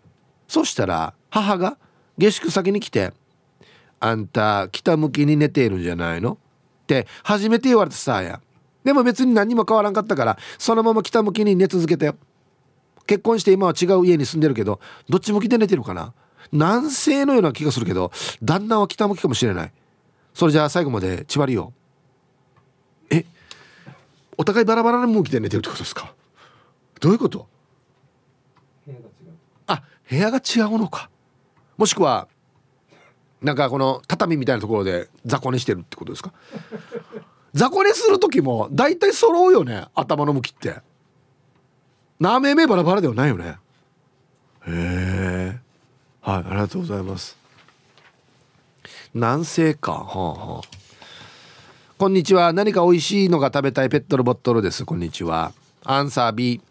[0.47, 1.78] そしたら母が
[2.18, 3.12] 下宿先に来て
[4.00, 6.38] 「あんた北向きに寝ているんじゃないの?」
[6.84, 8.39] って初めて言われてさや。
[8.84, 12.16] でも別に何も変わらんかったからそのまま北向きに寝続けたよ。
[13.06, 14.80] 結婚して今は違う家に住んでるけど
[15.10, 16.14] どっち向きで寝てるかな？
[16.52, 19.72] 南西のような気がするけど旦那は北向きかもしれない。
[20.34, 21.74] それじゃあ最後まで縛りよ
[23.10, 23.26] え
[24.38, 26.14] お互いバラバラの向きで寝てるってことですか？
[27.00, 27.47] どういうこと？
[29.68, 31.10] あ部屋が違うのか。
[31.78, 32.28] もしくは
[33.41, 36.34] なんかこの畳みたいなところで雑魚寝してるってことですか？
[37.54, 40.82] 雑魚寝する時も大体揃うよね頭の向きって。
[42.20, 43.58] なめめバラバラではないよね。
[44.68, 44.72] へ
[45.56, 45.60] え
[46.22, 47.38] はいありがとうございます。
[49.13, 50.61] 南西かはあはあ。
[51.97, 52.53] こんにちは。
[52.53, 54.86] 何か美味しいのが食べたいペットのボトルです。
[54.86, 55.53] こんにちは。
[55.84, 56.61] アンサー B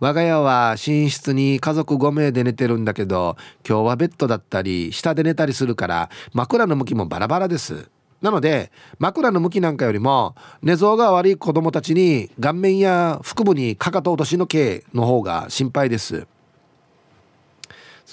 [0.00, 7.88] 我が家は寝室に家族5名で寝てるんだけど今日はベッドだったり下で寝たりするから枕の向きもバラバラです。
[8.20, 16.26] なので枕の向きなんかよりも寝相が悪い子供たちに顔面や腹部にかかと落としの毛の方が心配です。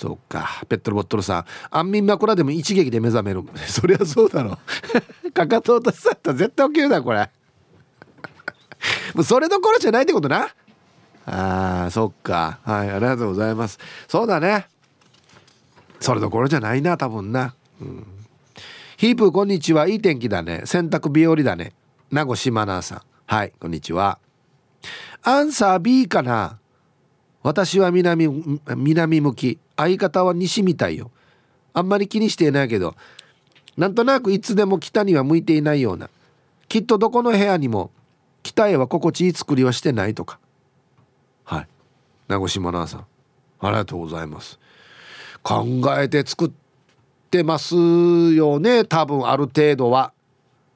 [0.02, 0.64] そうか。
[0.68, 1.46] ペットボットルさん。
[1.70, 3.44] 安眠枕でも一撃で目覚める。
[3.70, 4.58] そりゃそうだろ。
[5.32, 7.30] かかと落としだったら絶対起きるだこれ。
[9.14, 10.48] もうそれどころじゃないってことな。
[11.28, 12.58] あーそっか。
[12.64, 13.78] はいありがとうございます。
[14.08, 14.66] そうだね。
[16.00, 17.54] それどころじゃないな多分な。
[17.80, 18.08] うん。
[18.98, 19.88] ヒープこんにちは。
[19.88, 20.64] いい天気だね。
[20.66, 21.74] 洗濯日和だね。
[22.10, 23.02] 名護島奈さん。
[23.28, 24.18] はいこんにちは。
[25.22, 26.58] アンサー B かな。
[27.44, 28.28] 私は南
[28.76, 29.60] 南向き。
[29.76, 31.12] 相方は西みたいよ。
[31.74, 32.96] あんまり気にしていないけど。
[33.78, 36.10] なんとなくいつでも北には向いていないような。
[36.68, 37.92] きっとどこの部屋にも
[38.44, 40.40] 北へは心地いい作りはしてないとか。
[41.44, 41.68] はい。
[42.28, 43.06] 名越島奈さん。
[43.60, 44.60] ありがとうございます。
[45.42, 45.66] 考
[46.00, 46.52] えて作っ
[47.30, 48.86] てますよね。
[48.86, 50.14] 多分ある程度は。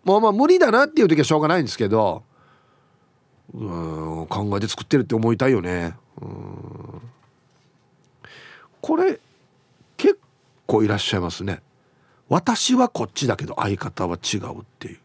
[0.03, 2.23] もうまあ無理だなっていう時はしょうがないんですけど。
[3.53, 5.95] うん考えて作ってるって思いたいよね。
[8.81, 9.19] これ
[9.97, 10.19] 結
[10.67, 11.61] 構いらっしゃいますね。
[12.29, 14.99] 私はこっちだけど相方は違うっていう。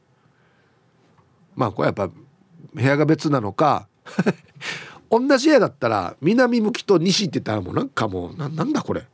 [1.56, 3.88] まあこれやっぱ部屋が別なのか。
[5.10, 9.06] 同じ部屋だったら南向きと西って言ったらもうなんかもうななんだこれ。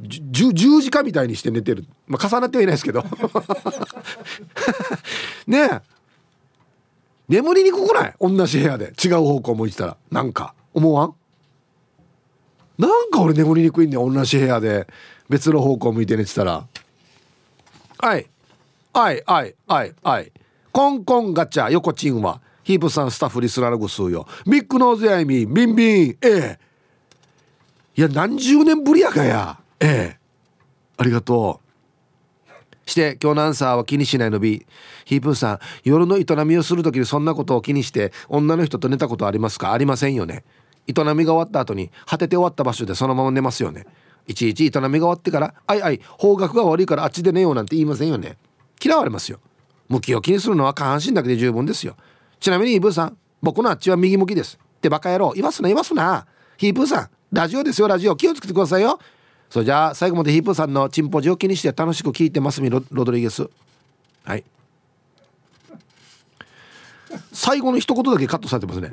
[0.00, 3.04] 十字架みたいにして寝てる、まあ、重なってはいないですけど。
[5.46, 5.80] ねえ。
[7.28, 8.14] 眠りにくくない？
[8.20, 8.92] 同じ部屋で。
[9.02, 9.96] 違う方向向いてたら。
[10.10, 10.54] なんか。
[10.74, 11.14] 思わん？
[12.82, 14.88] なんか俺眠りにくいんだよ同じ部屋で。
[15.28, 16.66] 別の方向向いて寝てたら。
[17.98, 18.28] はい。
[18.92, 20.32] はいはいはいはい。
[20.72, 24.26] コンコンガチャ横チンはヒープさんスタッフリスナーのぐすうよ。
[24.46, 26.18] ビッグノーズやいみビンビン。
[26.20, 26.58] ええ。
[27.94, 29.58] いや何十年ぶりやかや。
[29.78, 30.18] ええ。
[30.96, 32.90] ありがとう。
[32.90, 34.66] して今日のアンサーは気にしないの B
[35.04, 39.72] ヒープさん夜の営みをする時にそんなことを気にして女の人と寝たことありますか？
[39.72, 40.42] ありませんよね。
[40.86, 43.86] 営みが終わった後に果てて終わった場所でそのまま寝ますよね。
[44.26, 48.36] いちいち営みが終わってから「あいあい方角が悪いからあっちで寝よう」なんて言いませんよね。
[48.82, 49.38] 嫌われますよ。
[49.88, 51.96] 向きを気にするのは下半身だけで十分ですよ。
[52.40, 54.58] ちなみにイブーさん僕のあっちは右向きです。
[54.76, 56.26] ってバカ野郎言わすな言わすな。
[56.56, 58.16] ヒープーさんラジオですよラジオ。
[58.16, 58.98] 気をつけてくださいよ。
[59.50, 63.48] それじゃあ最後までヒープーさんのチンポジを気にして楽しく聞いてますみロロドリゲス。
[64.24, 64.44] はい。
[67.32, 68.90] 最後の一言だけカットされてますね。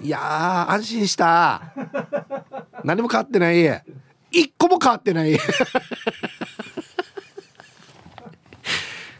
[0.00, 1.72] いや安心した。
[2.84, 3.82] 何も変わってない。
[4.30, 5.36] 一個も変わってない。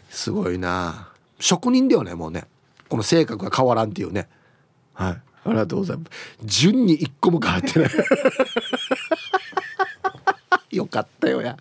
[0.09, 1.09] すごいな。
[1.39, 2.45] 職人だよねもうね。
[2.87, 4.27] この性格が変わらんっていうね。
[4.93, 5.11] はい。
[5.11, 6.11] ありがとうございます。
[6.45, 7.89] 順に一個も変わってない。
[10.75, 11.57] よかったよや。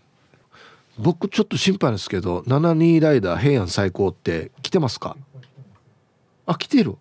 [0.98, 5.16] 僕ちょっと心配ですけど72ライダー平安最高って来てますか？
[6.46, 6.96] あ来てる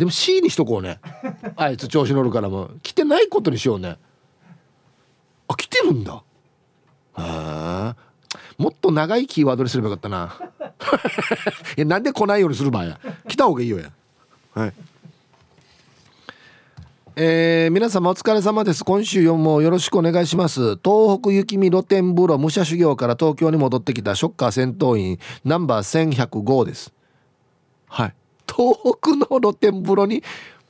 [0.00, 0.98] でも C にしとこうね。
[1.56, 3.98] あいつ調子乗るからも来てないことにしようね。
[5.46, 6.22] あ来てるんだ。
[7.18, 7.94] へえ
[8.56, 10.38] もっと長いキーワードにすればよかったな。
[11.76, 12.98] いやなんで来ないようにする場合や。
[13.28, 13.90] 来た方がいいよや。
[14.54, 14.72] はい。
[17.16, 18.82] えー、皆様お疲れ様です。
[18.82, 20.78] 今週もよろしくお願いします。
[20.82, 26.90] 東北雪見露天風呂武者修行から東京に戻ってきたショッカー戦闘員ナンバー1105です。
[27.86, 28.14] はい
[28.56, 30.22] 東北の露天風呂に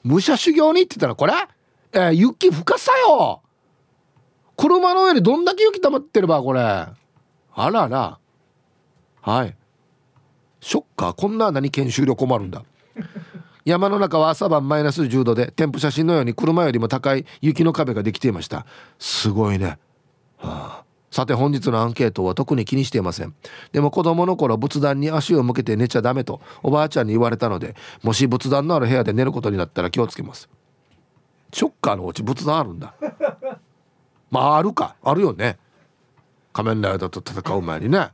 [0.04, 1.32] 武者修行に行ってたらこれ、
[1.92, 3.42] えー、雪深さよ。
[4.56, 6.60] 車の上にどんだけ雪溜まってればこれ。
[6.60, 6.94] あ
[7.54, 8.18] らら。
[9.22, 9.56] はい。
[10.60, 12.64] ショッカーこんな何研修旅困るんだ。
[13.64, 18.66] 山の中は朝晩マイナス10度で添付写真のように車よりも高い雪の壁ができていました。
[18.98, 19.78] すごいね、
[20.38, 23.34] はあ、さて本日のアンケートは特に気にしていません。
[23.72, 30.48] でも子供の頃仏壇に足を向けて寝ちゃダメとおばあちゃんに言われたのでもし仏壇のある部屋で寝ることになったら気をつけます。
[31.52, 32.94] ショッカーのお家仏壇あるんだ。
[34.30, 34.94] まああるか。
[35.02, 35.58] あるよね。
[36.52, 38.10] 仮面ライダーと戦う前にね。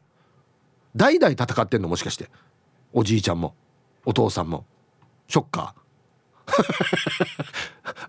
[0.95, 2.31] 代々戦ってんのもしかして。
[2.95, 3.55] おじいちゃんも。
[4.07, 4.65] お父さんも。
[5.29, 6.55] ショッカー。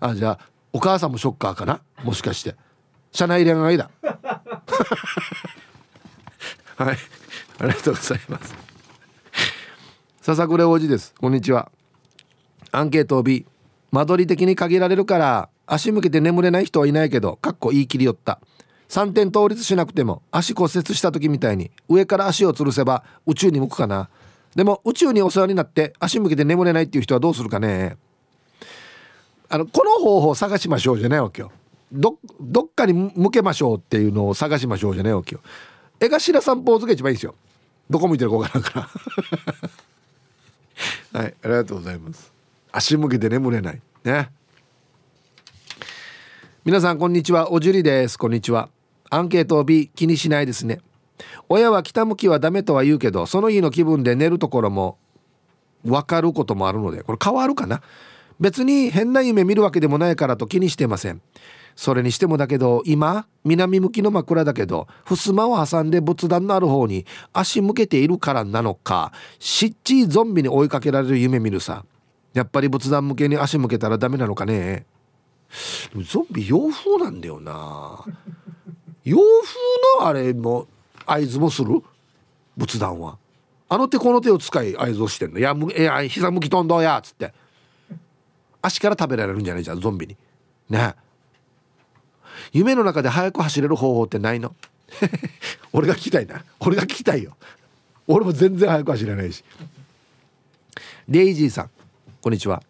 [0.00, 1.82] あじゃあお母さんもショッカーかな？
[2.02, 2.56] もしかして。
[3.12, 3.90] 社内恋愛だ。
[6.76, 6.96] はい。
[7.58, 8.54] ありがとうございます。
[10.22, 11.14] 笹倉王子です。
[11.20, 11.70] こんにちは。
[12.70, 13.46] アンケート B
[13.90, 18.40] 間取り的に限られるから足向けて眠れない人はいないけどかっこ言い切りよった。
[18.88, 24.08] 3点倒立しなくても足骨折した時みたいに上から足を吊るせば宇宙に向くかな。
[24.54, 27.96] でも宇宙にお世話になって足向けて眠れないっていう人はどうするかね。
[29.50, 31.50] あのこの方法を探しましょうじゃないわけよ。
[31.92, 35.40] どどっかに向けましょうっていうのを探しましょうじゃないわけよ
[36.00, 37.34] 江頭散歩図が一番いいですよ。
[37.90, 38.88] どこ向いてるか分からんか
[41.12, 41.18] ら。
[41.20, 42.32] はいありがとうございます。
[42.70, 43.80] 足向けて眠れない。
[44.04, 44.30] ね。
[46.64, 47.50] 皆さんこんにちは。
[47.50, 48.18] おじゅりです。
[48.18, 48.68] こんにちは。
[49.10, 50.80] アンケートを B 気にしないですね。
[51.48, 54.98] 親は北向きはダメとは言うけどその日の気分で寝るところも
[55.84, 57.82] 分かることもあるのでこれ変わるかな。
[58.38, 61.20] 別に変な夢見るわけでもないからと気にしてません。
[61.78, 71.84] それにしてもだけど今南向きの枕だけど襖を挟んで仏壇のある方に足向けているからなのかしっちいゾンビに追いかけられる夢見るさ。
[72.34, 74.86] やっぱり仏壇向けに足向けたらダメなのかね。
[76.04, 78.04] ゾンビ洋風なんだよな。
[79.04, 80.66] 洋風のあれも
[81.06, 81.80] 合図もする？
[82.56, 83.18] 仏壇は。
[83.68, 87.32] あの手この手を使い合図をしてんの「いやむいや膝向きとんどや」っつって。
[88.62, 90.16] 足から食べられるんじゃないじゃんゾンビに。
[90.70, 90.96] ね
[92.52, 94.54] 夢の中で速く走れる方法ってないの？
[95.72, 96.44] 俺が聞きたいな。
[96.60, 97.36] 俺が聞きたいよ。
[98.06, 99.44] 俺も全然速く走れないし。
[101.08, 101.70] レイジーさん
[102.20, 102.62] こんにちは。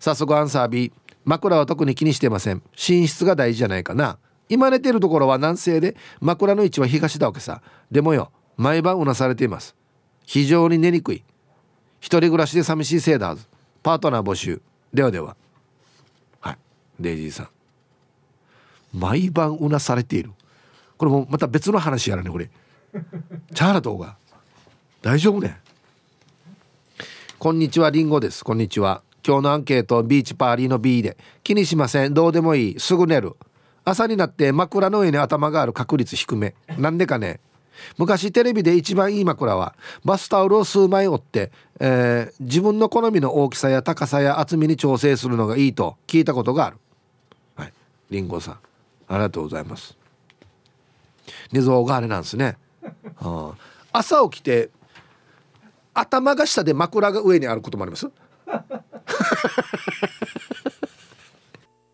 [0.00, 0.92] 早速アンサー B
[1.24, 2.62] 枕は特に気にしてません。
[2.88, 4.18] 寝室が大事じゃないかな。
[4.48, 7.60] 今寝てるところは南西で枕の位置は東だわけさ。
[7.90, 9.74] でもよ毎晩うなされています。
[10.24, 11.22] 非常に寝にくい。
[12.00, 13.46] 一人暮らしで寂しいせいだはず
[13.82, 14.60] パートナー募集。
[14.92, 15.36] ではでは。
[16.40, 16.58] はい。
[17.00, 17.48] デイジーさん。
[18.92, 20.30] 毎晩うなされている。
[20.96, 22.50] これもまた別の話やらねこれ。
[23.54, 24.16] チャーラ動画
[25.02, 25.58] 大丈夫ね。
[27.38, 28.44] こんにちはリンゴです。
[28.44, 29.02] こんにちは。
[29.24, 31.16] 今日のアンケートビーチパーリーの B で。
[31.44, 32.14] 気にしません。
[32.14, 32.80] どうでもいい。
[32.80, 33.36] すぐ寝る。
[33.84, 36.54] 朝になって枕の上に頭がある確率低め。
[36.78, 37.40] なんでかね。
[37.96, 39.74] 昔テレビで一番いい枕は
[40.04, 46.76] バスタオルを数枚折って、えー、自分の好みの大きさや高さや厚みに調整するのがいいと聞いたことがある。
[47.54, 47.72] はい。
[48.10, 48.58] リンゴさん。
[49.08, 49.96] ありがとうございます。
[51.52, 52.56] 寝相があれなんですね、
[53.16, 53.54] は
[53.92, 54.70] あ、朝起きて
[55.94, 58.08] 頭が下で枕が上にあることもあります。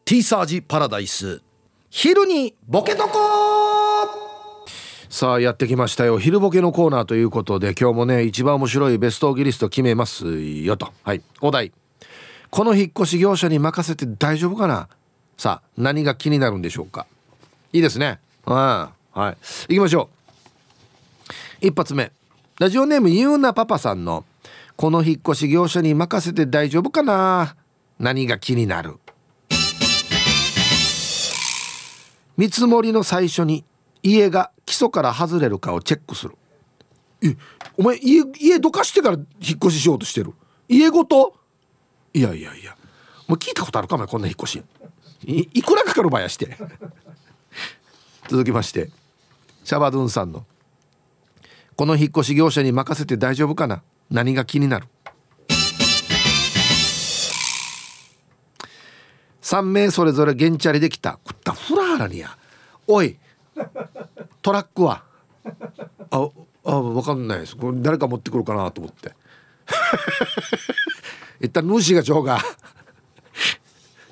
[0.04, 1.40] T サージパラダイス。
[1.88, 3.18] 昼にボケとこ
[5.08, 6.18] さあやってきましたよ。
[6.18, 10.92] 昼ボケのコーナーということで今日もね一番面白いベストギリスト決めますよと。
[11.04, 11.22] はい。
[11.40, 11.72] お題。
[12.50, 14.88] この引っ越し業者に任せて大丈夫かな？
[15.36, 17.06] さあ何が気になるんでしょうか？
[17.72, 18.20] いいですね。
[18.44, 19.36] はいはい。
[19.68, 20.08] 行きましょ
[21.60, 21.66] う。
[21.66, 22.12] 一発目。
[22.60, 24.24] ラジオネームゆうなパパさんの
[24.76, 27.56] この引っ越し業者に任せて大丈夫かな？
[27.98, 28.94] 何が気になる？
[32.36, 33.64] 見積もりの最初に
[34.02, 36.36] 家が基礎から外れるかをチェックする。
[37.22, 37.36] え
[37.76, 40.32] お前家家どかしてから引っ越ししようとしてる？
[40.68, 41.34] 家ごと？
[42.12, 42.76] いやいやいや。
[43.26, 44.62] もう聞いたことあるかお前こんな引っ越し
[45.26, 46.56] いいくらかかるばやして。
[48.28, 48.90] 続きまして
[49.64, 50.46] シャバドゥンさんの
[51.76, 53.82] 「この引っ越し業者に任せて大丈夫かな？
[54.10, 54.86] 何が気になる?」
[59.42, 61.18] 3名それぞれ現チャリできた。
[61.26, 62.36] 食ったフラーラにや。
[62.86, 63.18] おい
[64.40, 65.04] トラックは？
[66.10, 66.28] あ
[66.64, 67.56] あ分かんないです。
[67.56, 69.12] これ誰か持ってくるかなと思って。
[71.40, 72.38] 一旦主が長が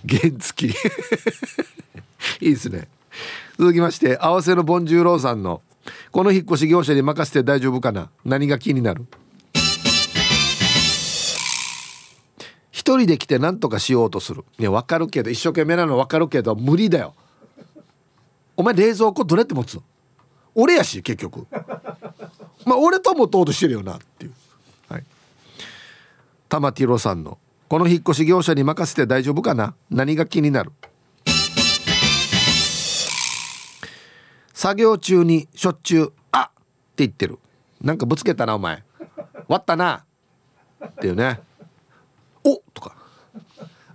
[0.06, 0.68] 原付。
[2.40, 2.88] いいですね。
[3.58, 5.60] 続きまして合わせのボンジューローさんの
[6.10, 8.10] この引っ越し業者に任せて大丈夫かな。
[8.24, 9.04] 何が気になる？
[12.70, 14.44] 一人で来て何とかしようとする。
[14.58, 17.14] ね分かるけど一生懸命なの分かるけど無理だよ。
[18.56, 19.80] お前冷蔵庫どれって持つ？
[20.54, 21.46] 俺やし結局。
[22.64, 24.32] まあ俺ともとうとしてるよなっていう。
[24.88, 25.04] はい。
[26.48, 27.38] 玉ティロさんの
[27.72, 29.74] この引っ越し業者に任せて大丈夫かな？
[29.88, 30.72] 何が気になる？
[34.52, 36.60] 作業中にしょっちゅう「あっ!」って
[36.96, 37.38] 言ってる。
[37.80, 38.84] なんかぶつけたなお前。
[39.48, 40.04] 割ったな。
[40.84, 41.40] っていうね
[42.44, 42.94] おとか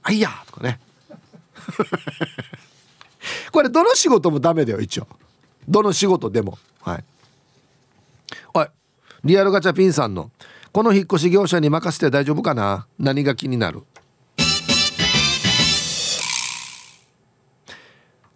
[0.01, 0.32] あいや！
[0.47, 0.80] とかね。
[3.53, 5.07] これどの仕事もダメだよ一応。
[5.69, 6.57] どの仕事でも。
[6.82, 7.03] はい。
[8.55, 8.67] おい
[9.23, 10.32] リアルガチャピンさんの
[10.72, 12.88] この引っ越し業者に任せて大丈夫かな？
[12.99, 13.84] 何が気になる？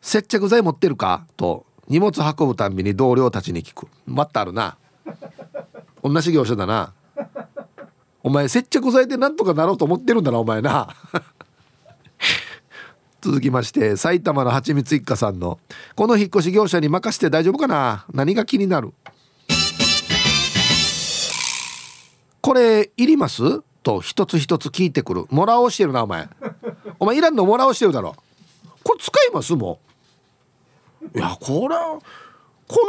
[0.01, 1.25] 接着剤持ってるか？
[1.37, 3.87] と荷物運ぶたんびに同僚たちに聞く。
[4.05, 4.77] 待ったあるな。
[6.03, 6.93] 同じ業者だな。
[8.23, 10.89] お前接着剤でなんとかなろうと思ってるんだなお前な。
[13.21, 15.59] 続きまして埼玉のはちみつ一家さんの
[15.95, 18.05] 「この引っ越し業者に任せて大丈夫かな？
[18.11, 18.93] 何が気になる?」
[22.41, 23.61] これいります？
[23.83, 25.25] と一つ一つ聞いてくる。
[25.29, 26.27] もらおうしてるなお前。
[26.99, 28.15] お前いらんのもらおうしてるだろ。
[28.83, 29.79] これ使いますも
[31.13, 31.99] ういやこれは
[32.67, 32.79] こ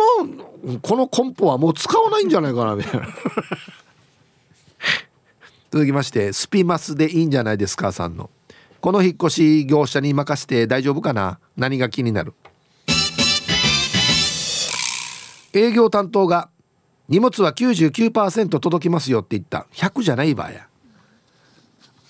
[0.68, 3.09] のこのコンポはもう使わないんじゃないかなみたいな。
[5.70, 8.30] 続きましてスピマスでいいんじゃないですかさんの。
[8.80, 11.38] この引っ越し業者に任せて大丈夫かな？
[11.57, 12.34] 何が気になる？
[15.55, 16.48] 営業担当が
[17.09, 19.66] 荷物は99%届きますよって言った。
[19.72, 20.66] 100じゃない場合や。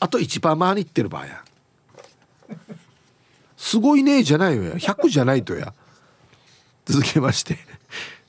[0.01, 1.43] あと1パー回に行ってる場合や。
[3.57, 4.73] すごいねじゃないよや。
[4.73, 5.73] 100じゃないとや。
[6.85, 7.59] 続けまして。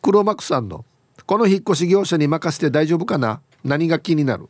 [0.01, 0.85] 黒幕さんの。
[1.25, 3.41] この引っ越し業者に任せて大丈夫かな。
[3.63, 4.49] 何が気になる。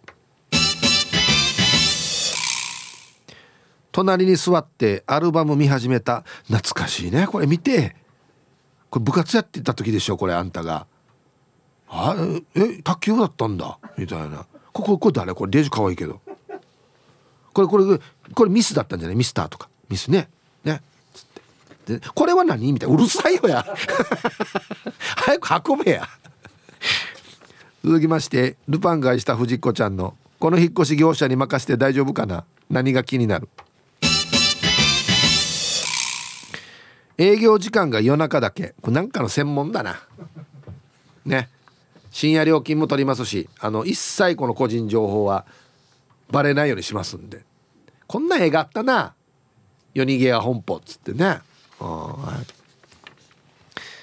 [3.93, 6.24] 隣に座ってアルバム見始めた。
[6.47, 7.28] 懐かしいね。
[7.28, 7.95] これ見て。
[8.89, 10.88] これ部活やってた時でしょこれあんたが。
[11.96, 12.16] あ
[12.56, 13.78] え卓球だったんだ。
[13.98, 14.46] みたいな。
[14.72, 15.34] こここれ誰？
[15.36, 16.20] これデージ可愛いけど。
[17.54, 18.00] これこれ
[18.34, 19.16] これミスだったんじゃない？
[19.16, 19.70] ミスターとか。
[19.89, 20.28] ミスね。
[20.64, 20.82] ね。
[21.14, 21.26] つっ
[21.86, 22.00] て。
[22.00, 22.74] でこれは何？
[22.74, 22.96] みたいな。
[22.96, 23.64] うるさいよや。
[25.18, 26.10] 早く運べや。
[27.84, 32.44] 続きましてルパンがした藤子ちゃんのこの引っ越し業者に任せて大丈夫かな？
[32.72, 33.48] 何が気になる？
[37.20, 38.74] 営業時間が夜中だけ。
[38.82, 40.02] これなんかの専門だな。
[41.26, 41.50] ね。
[42.14, 45.47] 深夜料金も取りますしあの一切この個人情報は
[46.30, 47.43] バレないようにしますんで。
[48.07, 49.16] こんな映画あったな。
[49.95, 51.39] 夜逃げや本舗っつってね。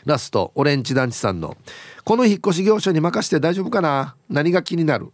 [0.04, 1.56] ラストオレンジ団地さんの
[2.04, 4.16] 「この引っ越し業者に任せて大丈夫かな。
[4.28, 5.12] 何が気になる?」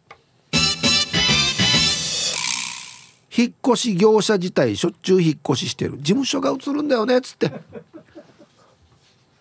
[3.37, 5.99] 引っ越し業者自体しょっちゅう引っ越ししてる。
[5.99, 7.53] 事務所が移るんだよねっつって。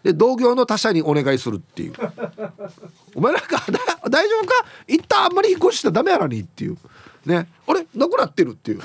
[0.05, 1.93] で同業の他社にお願いするっていう。
[3.15, 3.59] お前なんか
[4.07, 4.53] 大丈夫か？
[4.87, 6.77] 一旦あんまり引っ越したらダメやのにっていう。
[7.25, 7.47] ね。
[7.65, 7.87] あれ？
[7.95, 8.81] なくなってるっていう。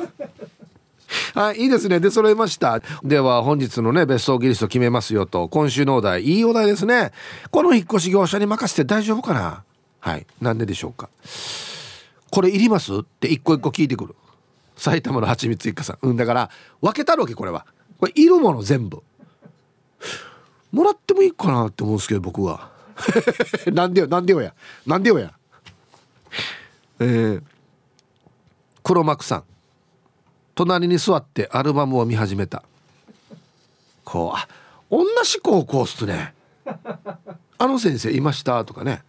[1.35, 2.01] はいいいですね。
[2.01, 2.81] で揃えました。
[3.05, 5.49] では本日のね別荘ギリスト決めますよと。
[5.49, 6.23] 今週のお題。
[6.25, 7.13] いいお題ですね。
[7.51, 9.63] この引っ越し業者に任せて大丈夫かな？
[9.99, 10.27] はい。
[10.41, 11.11] なんででしょうか？
[12.31, 12.95] これいります？
[12.95, 14.17] って一個一個聞いてくる。
[14.75, 15.99] 埼玉のはちみつ一家さん。
[16.01, 16.51] うんだから
[16.81, 17.67] 分けたるわけこれは。
[17.99, 19.03] これいるもの全部。
[20.73, 22.71] もらってもいいかなって思うんですけど僕は。
[23.73, 24.55] なんでよなんでよや。
[24.87, 25.33] なんでよや。
[27.01, 27.43] えー、
[28.83, 29.45] 黒幕さん。
[30.55, 32.63] 隣に座ってアルバムを見始めた。
[34.05, 34.47] こうあ
[34.91, 36.35] 同じ高校っすね。
[37.59, 39.03] あの先生いましたとかね。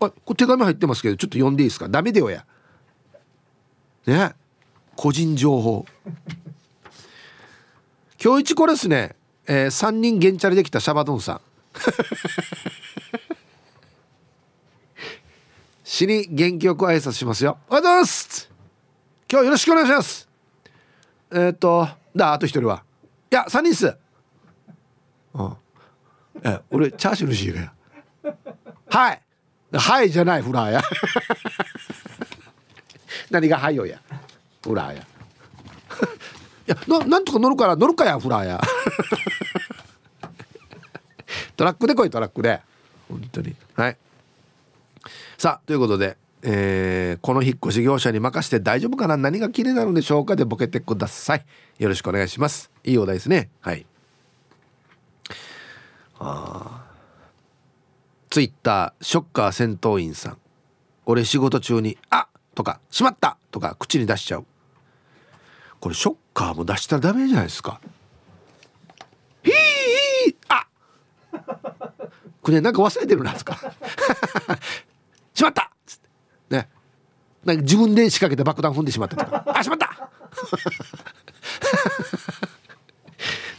[0.00, 1.88] あこれ手紙入ってますけどちょっと読んでいいですか？
[1.88, 2.44] ダメだよや。
[4.06, 4.34] ね。
[4.96, 5.86] 個人情報。
[8.22, 9.14] 今日一これですね、
[9.50, 11.40] えー、3人ゲンチャリできたシャバドゥンさん。
[15.82, 17.56] 死に元気よく挨拶しますよ。
[17.70, 18.50] おはようございます。
[19.30, 20.28] 今日よろしくお願いします。
[21.30, 22.84] えー、っとだあと一人は。
[23.32, 23.96] いや3人っす。
[25.32, 25.56] うん。
[26.42, 27.72] え俺チャーシューのシーがや
[28.90, 29.22] はい。
[29.72, 30.82] はいじゃないフラーや。
[33.30, 33.98] 何がはいよや。
[34.62, 35.06] フラーや。
[36.68, 38.60] やななんとか乗るから乗るかやフラーや。
[41.56, 42.60] トラックで来いトラックで。
[43.08, 43.56] 本当に。
[43.74, 43.96] はい。
[45.36, 49.16] さあということで、えー、この引っ越し業者に任せて大丈夫かな？
[49.16, 50.36] 何が気になるんでしょうか？
[50.36, 51.44] でボケてください。
[51.78, 52.70] よろしくお願いします。
[52.84, 53.50] いいお題ですね。
[53.60, 53.86] はい。
[56.20, 56.84] あ
[58.30, 60.38] ツイッターショッカー戦闘員さん。
[61.06, 64.46] 俺仕事中に「あとか「しまった!」とか口に出しちゃう。
[65.80, 67.80] これショッカーも出したらダメじゃないですか。
[69.42, 70.68] ヒーあ。
[72.40, 73.58] これなんか忘れてるなんですか
[75.34, 75.62] しまった。
[75.64, 76.08] っつって
[76.56, 76.68] ね。
[77.44, 79.42] なんか自分で仕掛けて爆弾踏んでしまったとか。
[79.48, 79.90] あしまった。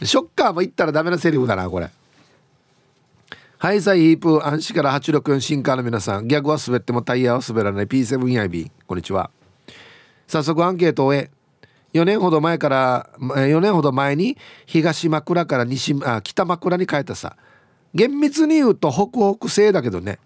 [0.02, 1.90] ショッカーも言ったらダメなセリフだなこれ。
[3.58, 6.28] ハイサイヒープ安心から864シンカーの皆さん。
[6.28, 7.86] ギャグは滑ってもタイヤは滑らない。
[7.86, 9.30] P7IB こんにちは。
[10.26, 11.30] 早速アンケートを終え
[11.92, 14.36] 4年ほど前から4年ほど前に
[14.66, 17.36] 東枕から西あ北枕に変えたさ。
[17.94, 20.18] 厳密に言うと北北西だけどね。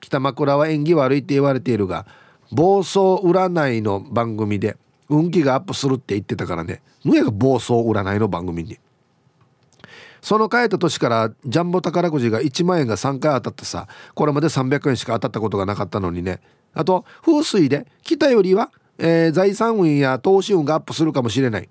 [0.00, 2.06] 北枕は縁起悪いって言われているが
[2.50, 4.76] 暴走占いの番組で
[5.08, 6.82] 運気がアップするって言ってたからね。
[7.04, 8.78] ぬやが暴走占いの番組に。
[10.20, 13.86] その帰った年からジャンボ宝くじが1万円が3回当たったさ。
[14.14, 16.40] これまで300円しか当たったことがなかったのにね。
[16.72, 21.68] あと風水で来たよりは、えー、財産運や投資運がアップするかもしれない。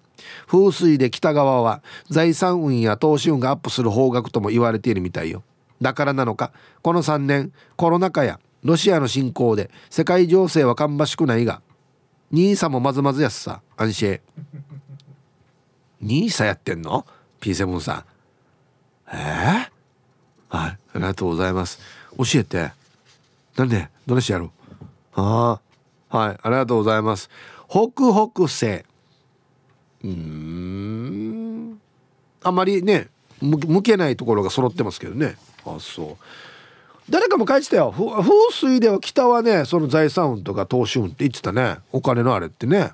[0.48, 5.44] 風水で北側は財産運や投資運がアップする方角とも言われているみたいよ。
[5.82, 6.52] だからなのか
[6.82, 11.62] この3年コロナ禍やロシアの侵攻で世界情勢は芳しくないが
[12.32, 14.20] 兄さんもまずまずやすさ安心。
[16.02, 17.06] 兄さんやってんの
[17.42, 18.06] ？P7 さん。
[19.16, 21.80] えー、はいありがとうございます。
[22.18, 22.72] 教えて。
[23.56, 24.50] なんでどれしてやる
[25.14, 25.73] ああ
[26.18, 27.28] はいありがとうございます。
[27.68, 28.86] 北北西
[30.04, 31.80] うん。
[32.44, 33.10] あまりね
[33.42, 35.38] 向けないところが揃ってますけどね。
[35.66, 36.18] あそう。
[37.10, 41.78] 誰かも書いてたよ風水では北はねその財産運とか投資運って言ってたね。
[41.92, 42.92] お金のあれってね。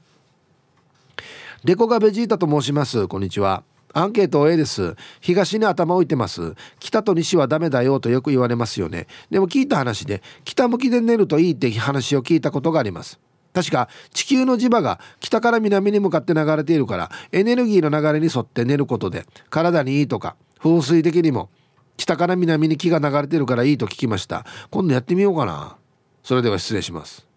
[1.66, 3.06] デコがベジータと申します。
[3.10, 3.64] こんにちは。
[3.94, 4.96] アンケート A です。
[5.20, 6.56] 東に頭置いてます。
[6.80, 9.08] 北と西はダメだよとよく言われますよね。
[9.30, 13.20] でも聞いた話で北向きで寝るといいって話を聞いたことがあります。
[13.54, 21.50] 確か地球の磁場が北から南に向かって流れているからエネルギーの流れに沿って寝ることで体にいいとか風水的にも
[21.98, 24.46] 北から南に木が流れてるからいいと聞きました。
[24.70, 25.78] 今度やってみようかな。
[26.24, 27.28] それでは失礼します。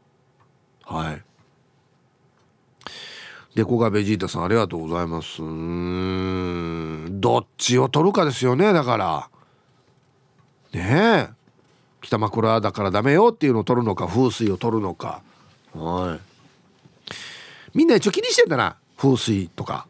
[0.85, 1.23] はい。
[3.55, 5.39] デコがベジータさんありがとうございます。
[7.21, 9.29] どっちを取るかですよねだから。
[10.73, 11.43] ねえ。
[12.01, 15.23] 北枕だからダメよっていうのを取るのか風水を取るのか。
[15.75, 17.77] はい。
[17.77, 19.87] みんな一応気にしてんだな風水とか。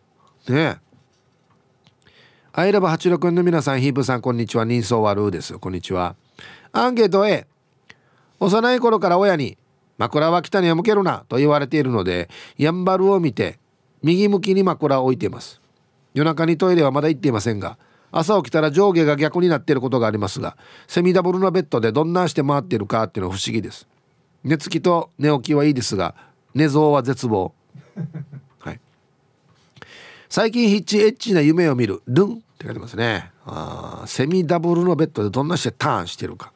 [0.49, 0.77] ねえ。
[2.53, 4.65] アイラブ86の皆さんヒープさんこんにちは。
[4.65, 5.57] 人相悪です。
[5.59, 6.17] こんにちは。
[6.73, 7.47] アンケート A
[8.41, 9.57] 幼い頃から親に
[9.99, 13.59] 枕は北には向けるなと言われているのでやんばるを見て
[14.03, 15.61] 右向きに枕を置いています。
[16.15, 17.79] 夜中にトイレはまだ行っていませんが
[18.11, 23.89] 朝起きたら上下が逆になっていることがありますがセミダブルのベッドでどんなして回っているかっていうのは不思議です。
[24.45, 26.15] 寝つきと寝起きはいいですが
[26.55, 27.55] 寝相は絶望。
[28.59, 28.81] はい。
[30.29, 33.31] 最近ヒッチエッチな夢を見るルンって書いてますね。
[33.47, 36.53] あセミダブルのベッドでどんなしてターンしてるか。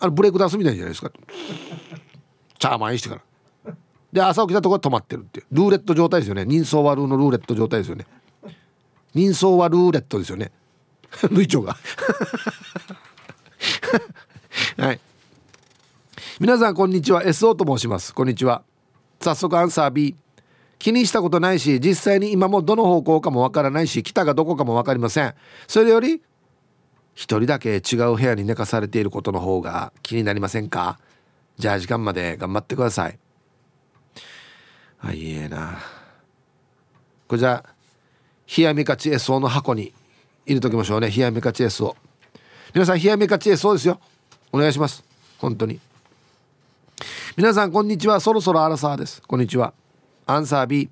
[0.00, 1.10] あのブレイクダンスみたいじゃないですか。
[2.58, 3.22] チャーマンしてから。
[4.12, 5.46] で朝起きたところ止まってるっていう。
[5.52, 6.44] ルーレット状態ですよね。
[6.46, 8.06] 人相はルーのルーレット状態ですよね。
[9.14, 10.50] 人相はルーレットですよね。
[11.30, 11.76] 類長が。
[14.78, 15.00] はい。
[16.40, 17.22] 皆さんこんにちは。
[17.24, 18.14] SO と申します。
[18.14, 18.62] こんにちは。
[19.20, 20.14] 早速アンサー B
[20.78, 25.34] 気にしたことないし実際に今もどの方向かもわからないし北がどこかも分かりません。
[25.66, 26.22] それより
[27.14, 30.98] 一人だけ違う部屋に寝かされていることの方が気になりませんか？
[31.58, 33.18] じゃあ時間まで頑張ってください。
[35.00, 35.78] あいえな。
[37.26, 37.74] これじゃあ
[38.56, 39.92] 冷やみかち SO の箱に
[40.46, 41.10] 入れときましょうね。
[41.10, 41.96] 冷やみかち SO
[42.72, 44.00] 皆さん冷やみかち SO ですよ。
[44.52, 45.04] お願いします。
[45.38, 45.80] 本当に。
[47.36, 48.20] 皆さんこんにちは。
[48.20, 49.20] そろそろアラサーです。
[49.22, 49.74] こんにちは。
[50.26, 50.90] アンサー B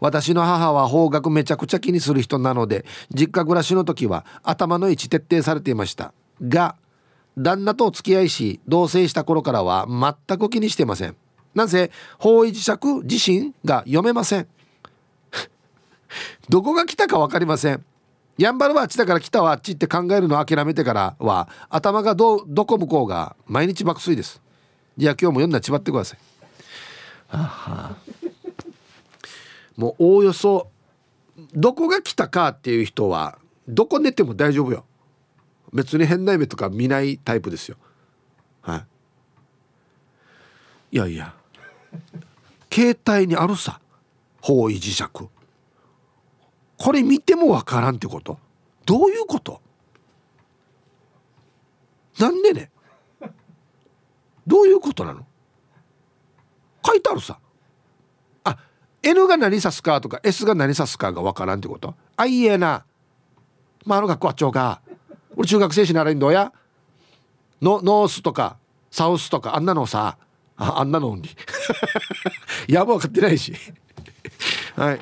[0.00, 6.14] 私の母は方角めちゃくちゃ気にする人なので実家暮らしの時は頭の位置徹底されていました。
[6.42, 6.76] が
[7.38, 9.86] 旦那とお付き合いし同棲した頃からは
[10.28, 11.16] 全く気にしてません。
[11.54, 14.48] なぜ方位磁石自身が読めません。
[16.48, 17.84] どこが来たか分かりません。
[18.38, 24.40] やんばるはあっちだから来たはあっちって考えるのを諦めてからは頭がどどこ向こうが毎日爆睡です。
[24.96, 26.18] じゃあ今日も読んだらちばってください。
[27.28, 27.96] はは。
[29.76, 30.68] もうおおよそ
[31.54, 33.38] どこが来たかっていう人は
[33.68, 34.84] どこ寝ても大丈夫よ
[35.72, 37.76] 別に変な夢とか見ないタイプですよ。
[38.62, 38.86] はい。
[40.92, 41.34] いやいや。
[42.72, 43.80] 携帯にあるさ。
[44.40, 45.04] 方位磁石。
[45.04, 45.30] こ
[46.92, 48.38] れ見てもわからんってこと。
[48.86, 49.60] どういうこと？
[52.18, 52.70] なんでね？
[54.46, 55.24] どういうことなの？
[56.84, 57.38] 書いてあるさ。
[58.44, 58.56] あ
[59.02, 61.94] N が何指すかとか S が何指すかがわからんってこと？
[62.16, 62.84] あいいえな。
[63.84, 64.80] まああの学校あっちょうか
[65.36, 66.52] 俺中学生しならいんどや。
[67.62, 68.56] ノノースとか
[68.90, 70.16] サウスとかあんなのさ
[70.56, 71.28] あんなのに。
[72.68, 73.54] やば分かってないし。
[74.76, 75.00] はい。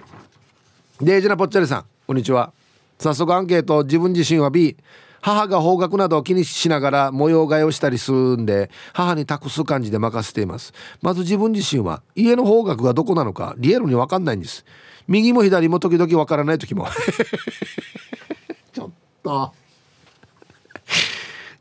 [1.01, 2.53] デイジナぽっちゃりさんこんにちは。
[2.99, 4.77] 早速アンケート自分自身は B
[5.21, 10.73] 母が方角などを気にしながら模様替えをしたりするんで母に託す感じで任せています。
[11.03, 14.65] まず自分自身は家の方角がどこなのかリアルに分かんないんです。
[15.07, 16.87] 右も左も時々分からない時も。
[18.73, 18.91] ちょっ
[19.23, 19.53] と。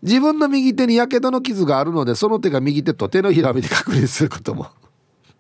[0.03, 4.68] 自分の右手にやけどの傷があるのでその手が右手と手のひらを見て確認することも。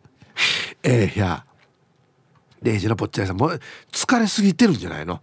[0.83, 1.45] ええ、いや
[2.61, 3.51] レイジのぽっちゃりさんも
[3.91, 5.21] 疲れすぎてるんじゃないの？